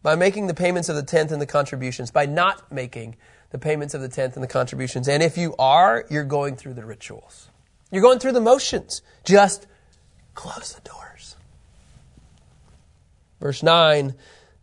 By 0.08 0.16
making 0.16 0.48
the 0.48 0.54
payments 0.54 0.88
of 0.88 0.96
the 0.96 1.04
tenth 1.04 1.34
and 1.34 1.42
the 1.42 1.46
contributions, 1.46 2.12
by 2.12 2.26
not 2.26 2.72
making 2.72 3.18
the 3.50 3.58
payments 3.58 3.94
of 3.94 4.00
the 4.00 4.08
tenth 4.08 4.36
and 4.36 4.42
the 4.42 4.48
contributions. 4.48 5.10
And 5.10 5.22
if 5.22 5.38
you 5.38 5.54
are, 5.60 6.06
you're 6.10 6.24
going 6.24 6.56
through 6.56 6.76
the 6.76 6.86
rituals. 6.86 7.50
You're 7.92 8.02
going 8.02 8.20
through 8.20 8.32
the 8.32 8.40
motions. 8.40 9.02
Just 9.26 9.68
close 10.34 10.72
the 10.72 10.80
doors. 10.90 11.36
Verse 13.42 13.62
9, 13.62 14.16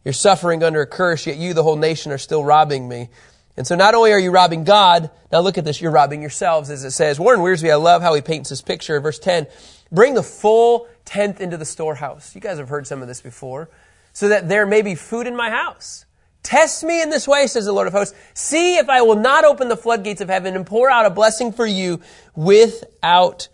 you're 0.02 0.14
suffering 0.14 0.62
under 0.62 0.80
a 0.80 0.86
curse, 0.86 1.26
yet 1.26 1.36
you, 1.36 1.52
the 1.52 1.62
whole 1.62 1.76
nation, 1.76 2.10
are 2.10 2.16
still 2.16 2.42
robbing 2.42 2.88
me. 2.88 3.10
And 3.58 3.66
so 3.66 3.76
not 3.76 3.94
only 3.94 4.12
are 4.12 4.18
you 4.18 4.30
robbing 4.30 4.64
God, 4.64 5.10
now 5.30 5.40
look 5.40 5.58
at 5.58 5.66
this, 5.66 5.78
you're 5.78 5.92
robbing 5.92 6.22
yourselves, 6.22 6.70
as 6.70 6.84
it 6.84 6.92
says. 6.92 7.20
Warren 7.20 7.40
Wiersbe, 7.40 7.70
I 7.70 7.74
love 7.74 8.00
how 8.00 8.14
he 8.14 8.22
paints 8.22 8.48
this 8.48 8.62
picture. 8.62 8.98
Verse 8.98 9.18
10, 9.18 9.46
bring 9.92 10.14
the 10.14 10.22
full 10.22 10.88
tenth 11.04 11.38
into 11.38 11.58
the 11.58 11.66
storehouse. 11.66 12.34
You 12.34 12.40
guys 12.40 12.56
have 12.56 12.70
heard 12.70 12.86
some 12.86 13.02
of 13.02 13.08
this 13.08 13.20
before. 13.20 13.68
So 14.14 14.28
that 14.28 14.48
there 14.48 14.64
may 14.64 14.80
be 14.80 14.94
food 14.94 15.26
in 15.26 15.36
my 15.36 15.50
house. 15.50 16.06
Test 16.42 16.82
me 16.84 17.02
in 17.02 17.10
this 17.10 17.28
way, 17.28 17.46
says 17.46 17.66
the 17.66 17.72
Lord 17.72 17.86
of 17.86 17.92
hosts. 17.92 18.16
See 18.32 18.76
if 18.76 18.88
I 18.88 19.02
will 19.02 19.16
not 19.16 19.44
open 19.44 19.68
the 19.68 19.76
floodgates 19.76 20.20
of 20.20 20.28
heaven 20.28 20.56
and 20.56 20.66
pour 20.66 20.90
out 20.90 21.04
a 21.04 21.10
blessing 21.10 21.52
for 21.52 21.66
you 21.66 22.00
without 22.34 23.48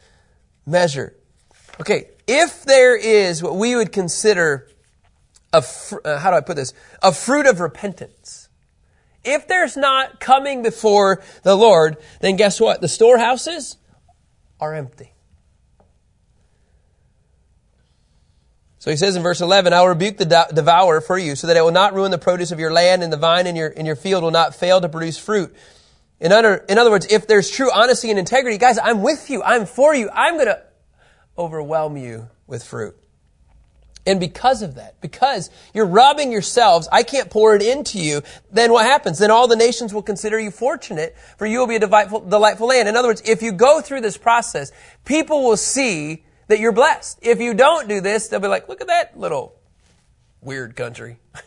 measure. 0.67 1.17
Okay, 1.81 2.11
if 2.27 2.65
there 2.65 2.97
is 2.97 3.43
what 3.43 3.57
we 3.57 3.75
would 3.75 3.91
consider 3.91 4.69
a, 5.53 5.63
fr- 5.63 6.01
uh, 6.05 6.19
how 6.19 6.31
do 6.31 6.37
I 6.37 6.41
put 6.41 6.57
this? 6.57 6.75
A 7.03 7.13
fruit 7.13 7.47
of 7.47 7.61
repentance. 7.61 8.49
If 9.25 9.49
there's 9.49 9.77
not 9.77 10.21
coming 10.21 10.63
before 10.63 11.23
the 11.43 11.55
Lord, 11.55 11.97
then 12.21 12.37
guess 12.37 12.61
what? 12.61 12.81
The 12.81 12.89
storehouses 12.89 13.77
are 14.61 14.75
empty. 14.75 15.13
So 18.81 18.91
he 18.91 18.97
says 18.97 19.15
in 19.15 19.23
verse 19.23 19.43
11, 19.43 19.75
I 19.75 19.83
will 19.83 19.89
rebuke 19.89 20.17
the 20.17 20.47
devourer 20.55 21.03
for 21.03 21.19
you, 21.19 21.37
so 21.37 21.47
that 21.47 21.57
it 21.57 21.61
will 21.61 21.71
not 21.71 21.93
ruin 21.93 22.11
the 22.11 22.19
produce 22.19 22.51
of 22.51 22.59
your 22.59 22.73
land, 22.73 23.03
and 23.03 23.13
the 23.13 23.19
vine 23.19 23.47
in 23.47 23.55
your, 23.55 23.69
in 23.69 23.85
your 23.85 23.95
field 23.95 24.23
will 24.23 24.31
not 24.31 24.55
fail 24.55 24.81
to 24.81 24.89
produce 24.89 25.19
fruit. 25.19 25.55
In 26.19 26.33
other, 26.33 26.65
in 26.67 26.79
other 26.79 26.91
words, 26.91 27.07
if 27.13 27.27
there's 27.27 27.51
true 27.51 27.71
honesty 27.71 28.09
and 28.09 28.19
integrity, 28.19 28.57
guys, 28.57 28.79
I'm 28.83 29.03
with 29.03 29.29
you. 29.29 29.43
I'm 29.43 29.67
for 29.67 29.95
you. 29.95 30.09
I'm 30.15 30.37
going 30.37 30.47
to 30.47 30.63
overwhelm 31.37 31.99
you 31.99 32.31
with 32.47 32.65
fruit. 32.65 32.97
And 34.07 34.19
because 34.19 34.63
of 34.63 34.77
that, 34.77 34.99
because 35.03 35.51
you're 35.75 35.85
robbing 35.85 36.33
yourselves, 36.33 36.89
I 36.91 37.03
can't 37.03 37.29
pour 37.29 37.55
it 37.55 37.61
into 37.61 37.99
you, 37.99 38.23
then 38.51 38.73
what 38.73 38.87
happens? 38.87 39.19
Then 39.19 39.31
all 39.31 39.47
the 39.47 39.57
nations 39.57 39.93
will 39.93 40.01
consider 40.01 40.41
you 40.41 40.51
fortunate, 40.51 41.15
for 41.37 41.45
you 41.45 41.59
will 41.59 41.67
be 41.67 41.77
a 41.77 41.81
delightful, 41.81 42.21
delightful 42.21 42.69
land. 42.69 42.89
In 42.89 42.97
other 42.97 43.09
words, 43.09 43.21
if 43.27 43.43
you 43.43 43.53
go 43.53 43.83
through 43.83 44.01
this 44.01 44.17
process, 44.17 44.73
people 45.05 45.45
will 45.45 45.59
see 45.59 46.25
that 46.51 46.59
you're 46.59 46.73
blessed. 46.73 47.19
If 47.23 47.41
you 47.41 47.55
don't 47.55 47.89
do 47.89 48.01
this, 48.01 48.29
they'll 48.29 48.41
be 48.41 48.49
like, 48.49 48.69
look 48.69 48.81
at 48.81 48.89
that 48.89 49.19
little 49.19 49.55
weird 50.41 50.75
country. 50.75 51.19
look 51.35 51.45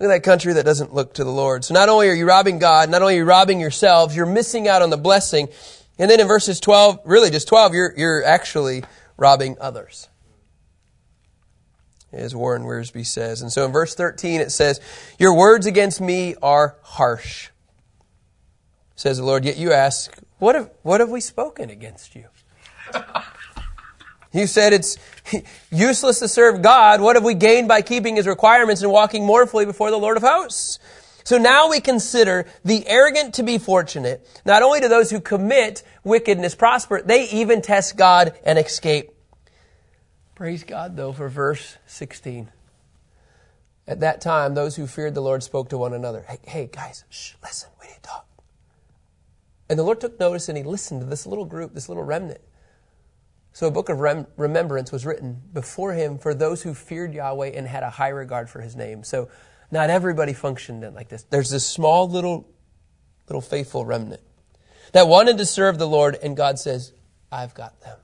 at 0.00 0.08
that 0.08 0.22
country 0.22 0.52
that 0.52 0.64
doesn't 0.64 0.94
look 0.94 1.14
to 1.14 1.24
the 1.24 1.30
Lord. 1.30 1.64
So 1.64 1.72
not 1.72 1.88
only 1.88 2.08
are 2.08 2.14
you 2.14 2.26
robbing 2.26 2.58
God, 2.58 2.90
not 2.90 3.00
only 3.00 3.14
are 3.14 3.18
you 3.18 3.24
robbing 3.24 3.58
yourselves, 3.58 4.14
you're 4.14 4.26
missing 4.26 4.68
out 4.68 4.82
on 4.82 4.90
the 4.90 4.98
blessing. 4.98 5.48
And 5.98 6.10
then 6.10 6.20
in 6.20 6.28
verses 6.28 6.60
12, 6.60 7.00
really 7.04 7.30
just 7.30 7.48
12, 7.48 7.74
you're, 7.74 7.94
you're 7.96 8.24
actually 8.24 8.84
robbing 9.16 9.56
others. 9.60 10.08
As 12.12 12.34
Warren 12.34 12.62
Wiersbe 12.62 13.04
says. 13.04 13.42
And 13.42 13.50
so 13.50 13.64
in 13.64 13.72
verse 13.72 13.94
13 13.94 14.40
it 14.40 14.52
says, 14.52 14.80
Your 15.18 15.34
words 15.34 15.66
against 15.66 16.00
me 16.00 16.34
are 16.42 16.76
harsh, 16.82 17.48
says 18.94 19.18
the 19.18 19.24
Lord. 19.24 19.44
Yet 19.44 19.56
you 19.56 19.72
ask, 19.72 20.16
What 20.38 20.54
have, 20.54 20.70
what 20.82 21.00
have 21.00 21.10
we 21.10 21.20
spoken 21.20 21.70
against 21.70 22.14
you? 22.14 22.26
You 24.30 24.46
said 24.46 24.74
it's 24.74 24.98
useless 25.72 26.18
to 26.18 26.28
serve 26.28 26.60
God. 26.60 27.00
What 27.00 27.16
have 27.16 27.24
we 27.24 27.34
gained 27.34 27.66
by 27.66 27.80
keeping 27.80 28.16
his 28.16 28.26
requirements 28.26 28.82
and 28.82 28.92
walking 28.92 29.24
mournfully 29.24 29.64
before 29.64 29.90
the 29.90 29.96
Lord 29.96 30.16
of 30.16 30.22
hosts? 30.22 30.78
So 31.24 31.38
now 31.38 31.68
we 31.68 31.80
consider 31.80 32.46
the 32.64 32.86
arrogant 32.86 33.34
to 33.34 33.42
be 33.42 33.58
fortunate. 33.58 34.26
Not 34.44 34.62
only 34.62 34.80
do 34.80 34.88
those 34.88 35.10
who 35.10 35.20
commit 35.20 35.82
wickedness 36.04 36.54
prosper, 36.54 37.02
they 37.02 37.28
even 37.30 37.62
test 37.62 37.96
God 37.96 38.38
and 38.44 38.58
escape. 38.58 39.10
Praise 40.34 40.62
God, 40.62 40.96
though, 40.96 41.12
for 41.12 41.28
verse 41.28 41.76
16. 41.86 42.48
At 43.86 44.00
that 44.00 44.20
time, 44.20 44.54
those 44.54 44.76
who 44.76 44.86
feared 44.86 45.14
the 45.14 45.20
Lord 45.20 45.42
spoke 45.42 45.70
to 45.70 45.78
one 45.78 45.94
another. 45.94 46.24
Hey, 46.28 46.38
hey 46.46 46.70
guys, 46.72 47.04
shh, 47.08 47.32
listen, 47.42 47.70
we 47.80 47.88
need 47.88 47.94
to 47.94 48.02
talk. 48.02 48.26
And 49.68 49.78
the 49.78 49.82
Lord 49.82 50.00
took 50.00 50.20
notice 50.20 50.48
and 50.48 50.56
he 50.56 50.64
listened 50.64 51.00
to 51.00 51.06
this 51.06 51.26
little 51.26 51.44
group, 51.44 51.74
this 51.74 51.88
little 51.88 52.04
remnant. 52.04 52.40
So 53.58 53.66
a 53.66 53.72
book 53.72 53.88
of 53.88 53.98
rem- 53.98 54.28
remembrance 54.36 54.92
was 54.92 55.04
written 55.04 55.42
before 55.52 55.92
him 55.92 56.16
for 56.18 56.32
those 56.32 56.62
who 56.62 56.74
feared 56.74 57.12
Yahweh 57.12 57.48
and 57.48 57.66
had 57.66 57.82
a 57.82 57.90
high 57.90 58.10
regard 58.10 58.48
for 58.48 58.60
his 58.60 58.76
name. 58.76 59.02
So 59.02 59.30
not 59.72 59.90
everybody 59.90 60.32
functioned 60.32 60.88
like 60.94 61.08
this. 61.08 61.24
There's 61.24 61.50
this 61.50 61.66
small 61.66 62.08
little, 62.08 62.48
little 63.26 63.40
faithful 63.40 63.84
remnant 63.84 64.20
that 64.92 65.08
wanted 65.08 65.38
to 65.38 65.44
serve 65.44 65.76
the 65.76 65.88
Lord, 65.88 66.16
and 66.22 66.36
God 66.36 66.60
says, 66.60 66.92
I've 67.32 67.52
got 67.52 67.80
them. 67.80 67.98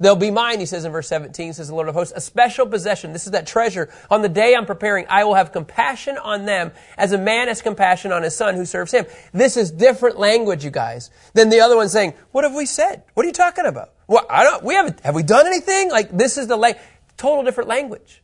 They'll 0.00 0.16
be 0.16 0.32
mine, 0.32 0.58
he 0.58 0.66
says 0.66 0.84
in 0.84 0.90
verse 0.90 1.06
17, 1.06 1.52
says 1.52 1.68
the 1.68 1.74
Lord 1.76 1.88
of 1.88 1.94
hosts, 1.94 2.12
a 2.16 2.20
special 2.20 2.66
possession. 2.66 3.12
This 3.12 3.26
is 3.26 3.30
that 3.30 3.46
treasure. 3.46 3.88
On 4.10 4.22
the 4.22 4.28
day 4.28 4.56
I'm 4.56 4.66
preparing, 4.66 5.06
I 5.08 5.22
will 5.22 5.34
have 5.34 5.52
compassion 5.52 6.18
on 6.18 6.46
them 6.46 6.72
as 6.98 7.12
a 7.12 7.18
man 7.18 7.46
has 7.46 7.62
compassion 7.62 8.10
on 8.10 8.24
his 8.24 8.34
son 8.34 8.56
who 8.56 8.64
serves 8.64 8.90
him. 8.90 9.06
This 9.32 9.56
is 9.56 9.70
different 9.70 10.18
language, 10.18 10.64
you 10.64 10.72
guys, 10.72 11.10
than 11.32 11.48
the 11.48 11.60
other 11.60 11.76
one 11.76 11.88
saying, 11.88 12.14
what 12.32 12.42
have 12.42 12.56
we 12.56 12.66
said? 12.66 13.04
What 13.14 13.22
are 13.22 13.28
you 13.28 13.32
talking 13.32 13.66
about? 13.66 13.92
Well, 14.06 14.24
I 14.30 14.44
don't, 14.44 14.62
we 14.62 14.74
haven't, 14.74 15.00
have 15.00 15.14
we 15.14 15.22
done 15.22 15.46
anything? 15.46 15.90
Like, 15.90 16.16
this 16.16 16.38
is 16.38 16.46
the 16.46 16.56
la- 16.56 16.72
total 17.16 17.42
different 17.44 17.68
language. 17.68 18.22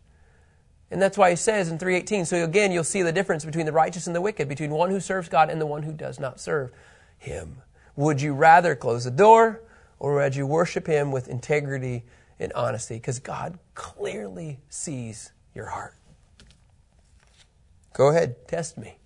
And 0.91 1.01
that's 1.01 1.17
why 1.17 1.31
he 1.31 1.37
says 1.37 1.71
in 1.71 1.79
318, 1.79 2.27
so 2.27 2.45
again, 2.45 2.71
you'll 2.71 2.85
see 2.85 3.03
the 3.03 3.13
difference 3.13 3.45
between 3.45 3.67
the 3.67 3.73
righteous 3.73 4.07
and 4.07 4.15
the 4.15 4.21
wicked, 4.21 4.49
between 4.49 4.71
one 4.71 4.91
who 4.91 5.01
serves 5.01 5.29
God 5.29 5.49
and 5.49 5.61
the 5.61 5.67
one 5.67 5.83
who 5.83 5.93
does 5.93 6.21
not 6.21 6.39
serve 6.39 6.71
him. 7.19 7.63
Would 7.97 8.21
you 8.21 8.35
rather 8.35 8.75
close 8.75 9.05
the 9.05 9.11
door 9.11 9.63
or 9.99 10.17
would 10.17 10.37
you 10.37 10.47
worship 10.47 10.87
him 10.87 11.11
with 11.11 11.29
integrity 11.29 12.05
and 12.39 12.53
honesty? 12.53 12.97
Because 12.97 13.19
God 13.21 13.59
clearly 13.75 14.61
sees 14.69 15.33
your 15.55 15.67
heart. 15.67 15.95
Go 17.95 18.09
ahead, 18.09 18.47
test 18.47 18.77
me. 18.77 18.99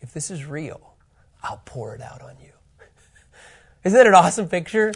If 0.00 0.12
this 0.12 0.30
is 0.30 0.46
real, 0.46 0.94
I'll 1.42 1.62
pour 1.64 1.94
it 1.94 2.00
out 2.00 2.22
on 2.22 2.36
you. 2.40 2.52
Isn't 3.84 3.96
that 3.96 4.06
an 4.06 4.14
awesome 4.14 4.48
picture? 4.48 4.92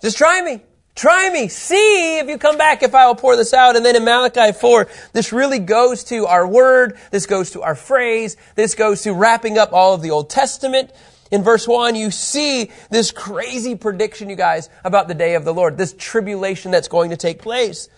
Just 0.00 0.18
try 0.18 0.42
me. 0.42 0.62
Try 0.94 1.28
me. 1.28 1.48
See 1.48 2.18
if 2.18 2.28
you 2.28 2.38
come 2.38 2.56
back 2.56 2.82
if 2.82 2.94
I 2.94 3.06
will 3.06 3.14
pour 3.14 3.36
this 3.36 3.52
out. 3.52 3.76
And 3.76 3.84
then 3.84 3.96
in 3.96 4.04
Malachi 4.04 4.52
4, 4.58 4.88
this 5.12 5.30
really 5.32 5.58
goes 5.58 6.04
to 6.04 6.26
our 6.26 6.46
word. 6.46 6.98
This 7.10 7.26
goes 7.26 7.50
to 7.50 7.62
our 7.62 7.74
phrase. 7.74 8.36
This 8.54 8.74
goes 8.74 9.02
to 9.02 9.12
wrapping 9.12 9.58
up 9.58 9.74
all 9.74 9.92
of 9.92 10.00
the 10.00 10.10
Old 10.10 10.30
Testament. 10.30 10.90
In 11.30 11.42
verse 11.42 11.66
1, 11.68 11.96
you 11.96 12.10
see 12.10 12.70
this 12.88 13.10
crazy 13.10 13.74
prediction, 13.74 14.30
you 14.30 14.36
guys, 14.36 14.70
about 14.84 15.08
the 15.08 15.14
day 15.14 15.34
of 15.34 15.44
the 15.44 15.52
Lord, 15.52 15.76
this 15.76 15.94
tribulation 15.98 16.70
that's 16.70 16.88
going 16.88 17.10
to 17.10 17.16
take 17.16 17.42
place. 17.42 17.88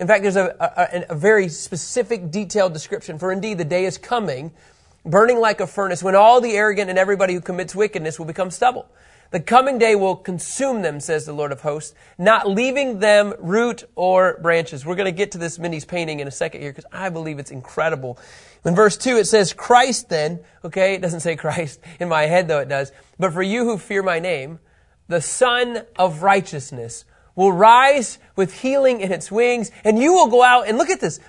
In 0.00 0.06
fact, 0.06 0.22
there's 0.22 0.36
a, 0.36 0.56
a, 0.58 1.12
a 1.12 1.14
very 1.14 1.48
specific, 1.48 2.30
detailed 2.30 2.72
description. 2.72 3.18
For 3.18 3.30
indeed, 3.30 3.58
the 3.58 3.64
day 3.64 3.84
is 3.84 3.98
coming, 3.98 4.52
burning 5.04 5.38
like 5.38 5.60
a 5.60 5.66
furnace, 5.66 6.02
when 6.02 6.14
all 6.14 6.40
the 6.40 6.52
arrogant 6.52 6.88
and 6.88 6.98
everybody 6.98 7.34
who 7.34 7.40
commits 7.40 7.74
wickedness 7.74 8.18
will 8.18 8.26
become 8.26 8.50
stubble. 8.50 8.88
The 9.30 9.40
coming 9.40 9.78
day 9.78 9.94
will 9.94 10.16
consume 10.16 10.80
them, 10.80 11.00
says 11.00 11.26
the 11.26 11.34
Lord 11.34 11.52
of 11.52 11.60
hosts, 11.60 11.94
not 12.16 12.48
leaving 12.48 13.00
them 13.00 13.34
root 13.38 13.84
or 13.94 14.38
branches. 14.40 14.86
We're 14.86 14.94
going 14.94 15.04
to 15.06 15.12
get 15.12 15.32
to 15.32 15.38
this 15.38 15.58
Mindy's 15.58 15.84
painting 15.84 16.20
in 16.20 16.28
a 16.28 16.30
second 16.30 16.62
here 16.62 16.70
because 16.70 16.86
I 16.90 17.10
believe 17.10 17.38
it's 17.38 17.50
incredible. 17.50 18.18
In 18.64 18.74
verse 18.74 18.96
2, 18.96 19.18
it 19.18 19.26
says, 19.26 19.52
Christ 19.52 20.08
then, 20.08 20.40
okay, 20.64 20.94
it 20.94 21.02
doesn't 21.02 21.20
say 21.20 21.36
Christ 21.36 21.80
in 22.00 22.08
my 22.08 22.22
head 22.22 22.48
though 22.48 22.60
it 22.60 22.68
does, 22.68 22.90
but 23.18 23.32
for 23.34 23.42
you 23.42 23.64
who 23.64 23.76
fear 23.76 24.02
my 24.02 24.18
name, 24.18 24.60
the 25.08 25.20
Sun 25.20 25.82
of 25.96 26.22
righteousness 26.22 27.04
will 27.34 27.52
rise 27.52 28.18
with 28.34 28.62
healing 28.62 29.00
in 29.00 29.12
its 29.12 29.30
wings, 29.30 29.70
and 29.84 29.98
you 29.98 30.12
will 30.12 30.28
go 30.28 30.42
out 30.42 30.66
and 30.66 30.76
look 30.76 30.90
at 30.90 31.00
this, 31.00 31.20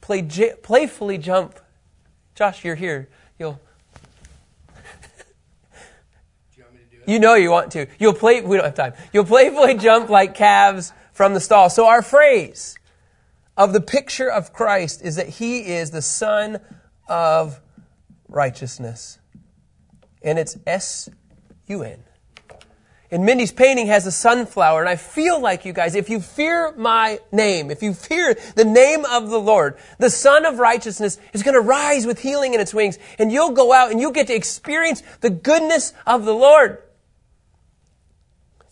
play, 0.00 0.22
playfully 0.62 1.18
jump. 1.18 1.58
Josh, 2.34 2.64
you're 2.64 2.74
here. 2.74 3.08
You'll 3.38 3.60
You 7.06 7.18
know 7.18 7.34
you 7.34 7.50
want 7.50 7.72
to. 7.72 7.86
You'll 7.98 8.14
play, 8.14 8.40
we 8.40 8.56
don't 8.56 8.64
have 8.64 8.74
time. 8.74 8.94
You'll 9.12 9.24
playfully 9.24 9.74
jump 9.74 10.08
like 10.10 10.34
calves 10.34 10.92
from 11.12 11.34
the 11.34 11.40
stall. 11.40 11.70
So 11.70 11.86
our 11.86 12.02
phrase 12.02 12.76
of 13.56 13.72
the 13.72 13.80
picture 13.80 14.30
of 14.30 14.52
Christ 14.52 15.02
is 15.02 15.16
that 15.16 15.28
he 15.28 15.60
is 15.60 15.90
the 15.90 16.02
sun 16.02 16.60
of 17.08 17.60
righteousness. 18.28 19.18
And 20.22 20.38
it's 20.38 20.56
S-U-N. 20.66 22.02
And 23.10 23.24
Mindy's 23.24 23.52
painting 23.52 23.86
has 23.86 24.06
a 24.06 24.10
sunflower, 24.10 24.80
and 24.80 24.88
I 24.88 24.96
feel 24.96 25.38
like 25.40 25.64
you 25.64 25.72
guys, 25.72 25.94
if 25.94 26.10
you 26.10 26.18
fear 26.18 26.72
my 26.72 27.20
name, 27.30 27.70
if 27.70 27.80
you 27.80 27.94
fear 27.94 28.36
the 28.56 28.64
name 28.64 29.04
of 29.04 29.30
the 29.30 29.38
Lord, 29.38 29.76
the 29.98 30.10
Sun 30.10 30.44
of 30.44 30.58
Righteousness 30.58 31.18
is 31.32 31.44
going 31.44 31.54
to 31.54 31.60
rise 31.60 32.06
with 32.06 32.18
healing 32.18 32.54
in 32.54 32.60
its 32.60 32.74
wings, 32.74 32.98
and 33.20 33.30
you'll 33.30 33.52
go 33.52 33.72
out 33.72 33.92
and 33.92 34.00
you'll 34.00 34.10
get 34.10 34.26
to 34.28 34.34
experience 34.34 35.04
the 35.20 35.30
goodness 35.30 35.92
of 36.08 36.24
the 36.24 36.34
Lord 36.34 36.82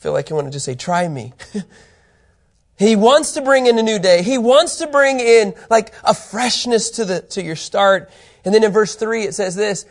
feel 0.03 0.13
like 0.13 0.31
you 0.31 0.37
want 0.37 0.49
to 0.49 0.53
just 0.53 0.65
say, 0.65 0.75
try 0.75 1.07
me. 1.07 1.33
he 2.77 2.97
wants 2.97 3.33
to 3.33 3.41
bring 3.41 3.67
in 3.67 3.79
a 3.79 3.83
new 3.83 4.01
day. 4.01 4.23
He 4.23 4.37
wants 4.37 4.77
to 4.79 4.89
bring 4.89 5.21
in 5.21 5.55
like 5.71 5.95
a 6.03 6.13
freshness 6.13 6.91
to 6.91 7.05
the, 7.05 7.21
to 7.21 7.43
your 7.43 7.55
start. 7.57 8.11
And 8.45 8.53
then 8.53 8.65
in 8.65 8.73
verse 8.73 8.97
three, 8.97 9.23
it 9.23 9.35
says 9.35 9.55
this, 9.55 9.87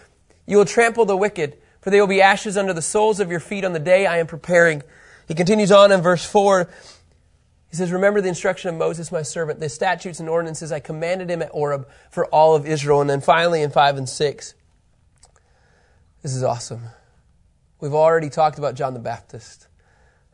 you 0.45 0.57
will 0.57 0.65
trample 0.65 1.05
the 1.05 1.15
wicked, 1.15 1.57
for 1.79 1.91
they 1.91 1.99
will 2.01 2.07
be 2.07 2.21
ashes 2.21 2.57
under 2.57 2.73
the 2.73 2.81
soles 2.81 3.21
of 3.21 3.31
your 3.31 3.39
feet 3.39 3.63
on 3.63 3.71
the 3.71 3.79
day 3.79 4.05
I 4.05 4.17
am 4.17 4.27
preparing. 4.27 4.83
He 5.27 5.33
continues 5.33 5.71
on 5.71 5.91
in 5.93 6.01
verse 6.01 6.25
four. 6.25 6.69
He 7.69 7.77
says, 7.77 7.93
Remember 7.93 8.19
the 8.19 8.27
instruction 8.27 8.69
of 8.69 8.75
Moses, 8.75 9.13
my 9.13 9.21
servant, 9.21 9.61
the 9.61 9.69
statutes 9.69 10.19
and 10.19 10.27
ordinances 10.27 10.73
I 10.73 10.81
commanded 10.81 11.31
him 11.31 11.41
at 11.41 11.51
Horeb 11.51 11.87
for 12.09 12.25
all 12.25 12.53
of 12.53 12.65
Israel. 12.65 12.99
And 12.99 13.09
then 13.09 13.21
finally 13.21 13.61
in 13.61 13.71
5 13.71 13.97
and 13.97 14.09
6, 14.09 14.53
this 16.21 16.35
is 16.35 16.43
awesome. 16.43 16.81
We've 17.79 17.93
already 17.93 18.29
talked 18.29 18.57
about 18.59 18.75
John 18.75 18.93
the 18.93 18.99
Baptist. 18.99 19.67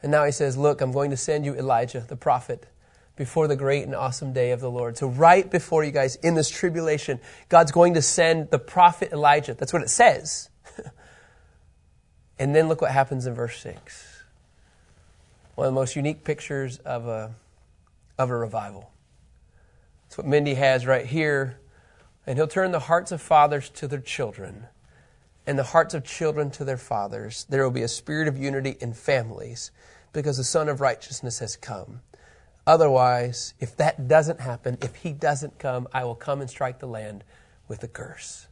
And 0.02 0.12
now 0.12 0.26
he 0.26 0.32
says, 0.32 0.58
Look, 0.58 0.82
I'm 0.82 0.92
going 0.92 1.12
to 1.12 1.18
send 1.18 1.46
you 1.46 1.56
Elijah, 1.56 2.06
the 2.08 2.16
prophet, 2.16 2.68
before 3.16 3.48
the 3.48 3.56
great 3.56 3.84
and 3.84 3.96
awesome 3.96 4.32
day 4.32 4.52
of 4.52 4.60
the 4.60 4.70
Lord. 4.70 4.98
So, 4.98 5.08
right 5.08 5.50
before 5.50 5.84
you 5.84 5.92
guys, 5.92 6.16
in 6.18 6.36
this 6.36 6.50
tribulation, 6.50 7.20
God's 7.50 7.72
going 7.72 7.96
to 7.96 8.02
send 8.02 8.52
the 8.52 8.60
prophet 8.60 9.12
Elijah. 9.12 9.54
That's 9.54 9.74
what 9.74 9.82
it 9.82 9.90
says. 9.90 10.50
and 12.40 12.56
then 12.56 12.68
look 12.68 12.82
what 12.82 12.92
happens 12.92 13.26
in 13.26 13.34
verse 13.34 13.60
6. 13.60 14.24
One 15.56 15.68
of 15.68 15.74
the 15.74 15.80
most 15.80 15.96
unique 15.96 16.24
pictures 16.24 16.78
of 16.80 17.08
a, 17.08 17.34
of 18.20 18.30
a 18.30 18.38
revival. 18.38 18.92
That's 20.04 20.20
what 20.20 20.28
Mindy 20.28 20.54
has 20.54 20.86
right 20.86 21.06
here. 21.06 21.60
And 22.28 22.38
he'll 22.38 22.48
turn 22.48 22.72
the 22.72 22.80
hearts 22.82 23.12
of 23.12 23.22
fathers 23.22 23.70
to 23.70 23.88
their 23.88 24.00
children 24.00 24.68
and 25.48 25.58
the 25.58 25.64
hearts 25.64 25.94
of 25.94 26.04
children 26.04 26.52
to 26.52 26.66
their 26.66 26.78
fathers. 26.78 27.48
There 27.50 27.64
will 27.64 27.72
be 27.72 27.82
a 27.82 27.88
spirit 27.88 28.28
of 28.28 28.38
unity 28.38 28.76
in 28.82 28.94
families 28.94 29.72
because 30.12 30.38
the 30.38 30.44
Sun 30.44 30.68
of 30.68 30.82
Righteousness 30.82 31.40
has 31.40 31.56
come. 31.56 32.02
Otherwise, 32.68 33.54
if 33.62 33.78
that 33.78 34.10
doesn't 34.10 34.42
happen, 34.42 34.78
if 34.82 34.94
he 34.96 35.14
doesn't 35.14 35.58
come, 35.58 35.88
I 35.94 36.04
will 36.04 36.16
come 36.16 36.42
and 36.42 36.50
strike 36.50 36.80
the 36.80 36.86
land 36.86 37.24
with 37.70 37.82
a 37.82 37.88
curse. 37.88 38.48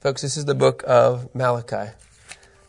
Folks, 0.00 0.20
this 0.20 0.36
is 0.36 0.44
the 0.44 0.54
book 0.54 0.84
of 0.86 1.34
Malachi. 1.34 1.90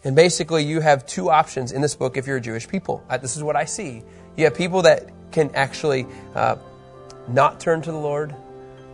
And 0.06 0.15
basically, 0.15 0.63
you 0.63 0.80
have 0.80 1.06
two 1.06 1.30
options 1.30 1.73
in 1.73 1.82
this 1.82 1.93
book 1.93 2.15
if 2.15 2.26
you're 2.26 2.38
a 2.38 2.41
Jewish 2.41 2.69
people. 2.69 3.04
This 3.21 3.36
is 3.36 3.43
what 3.43 3.58
I 3.58 3.65
see. 3.65 4.02
You 4.38 4.45
have 4.45 4.56
people 4.56 4.84
that 4.84 5.10
can 5.34 5.54
actually 5.54 6.08
uh, 6.36 6.56
not 7.28 7.60
turn 7.60 7.82
to 7.82 7.91
the 7.91 7.97
Lord, 7.97 8.34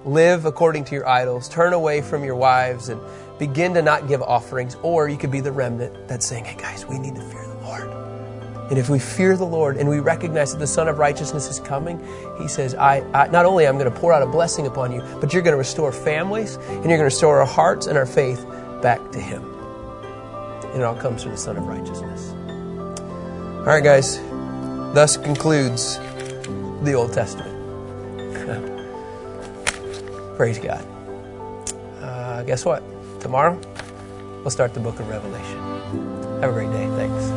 live 0.05 0.45
according 0.45 0.85
to 0.85 0.95
your 0.95 1.07
idols, 1.07 1.49
turn 1.49 1.73
away 1.73 2.01
from 2.01 2.23
your 2.23 2.35
wives, 2.35 2.89
and 2.89 2.99
begin 3.39 3.73
to 3.73 3.81
not 3.81 4.07
give 4.07 4.21
offerings. 4.21 4.75
Or 4.83 5.07
you 5.09 5.17
could 5.17 5.31
be 5.31 5.39
the 5.39 5.51
remnant 5.51 6.07
that's 6.07 6.25
saying, 6.25 6.45
hey 6.45 6.59
guys, 6.59 6.85
we 6.85 6.99
need 6.99 7.15
to 7.15 7.21
fear 7.21 7.45
the 7.47 7.55
Lord. 7.55 8.03
And 8.69 8.79
if 8.79 8.89
we 8.89 8.97
fear 8.97 9.35
the 9.35 9.45
Lord 9.45 9.77
and 9.77 9.89
we 9.89 9.99
recognize 9.99 10.53
that 10.53 10.59
the 10.59 10.67
Sun 10.67 10.87
of 10.87 10.97
Righteousness 10.97 11.49
is 11.49 11.59
coming, 11.59 11.99
He 12.39 12.47
says, 12.47 12.73
I, 12.75 13.01
I 13.13 13.27
not 13.27 13.45
only 13.45 13.67
I'm 13.67 13.77
going 13.77 13.91
to 13.91 13.99
pour 13.99 14.13
out 14.13 14.23
a 14.23 14.25
blessing 14.25 14.67
upon 14.67 14.91
you, 14.91 15.01
but 15.19 15.33
you're 15.33 15.43
going 15.43 15.53
to 15.53 15.57
restore 15.57 15.91
families 15.91 16.55
and 16.55 16.69
you're 16.69 16.83
going 16.83 16.99
to 16.99 17.03
restore 17.03 17.39
our 17.39 17.45
hearts 17.45 17.87
and 17.87 17.97
our 17.97 18.05
faith 18.05 18.45
back 18.81 19.11
to 19.11 19.19
Him. 19.19 19.43
And 20.73 20.81
it 20.81 20.83
all 20.83 20.95
comes 20.95 21.21
from 21.21 21.33
the 21.33 21.37
Sun 21.37 21.57
of 21.57 21.67
Righteousness. 21.67 22.31
All 23.59 23.65
right, 23.65 23.83
guys. 23.83 24.19
Thus 24.93 25.17
concludes 25.17 25.97
the 26.83 26.93
Old 26.93 27.13
Testament. 27.13 27.52
Praise 30.37 30.59
God. 30.59 30.85
Uh, 32.01 32.43
guess 32.43 32.65
what? 32.65 32.83
Tomorrow, 33.21 33.59
we'll 34.41 34.51
start 34.51 34.73
the 34.73 34.79
book 34.79 34.99
of 34.99 35.07
Revelation. 35.09 35.59
Have 36.41 36.51
a 36.51 36.53
great 36.53 36.71
day. 36.71 36.87
Thanks. 36.97 37.32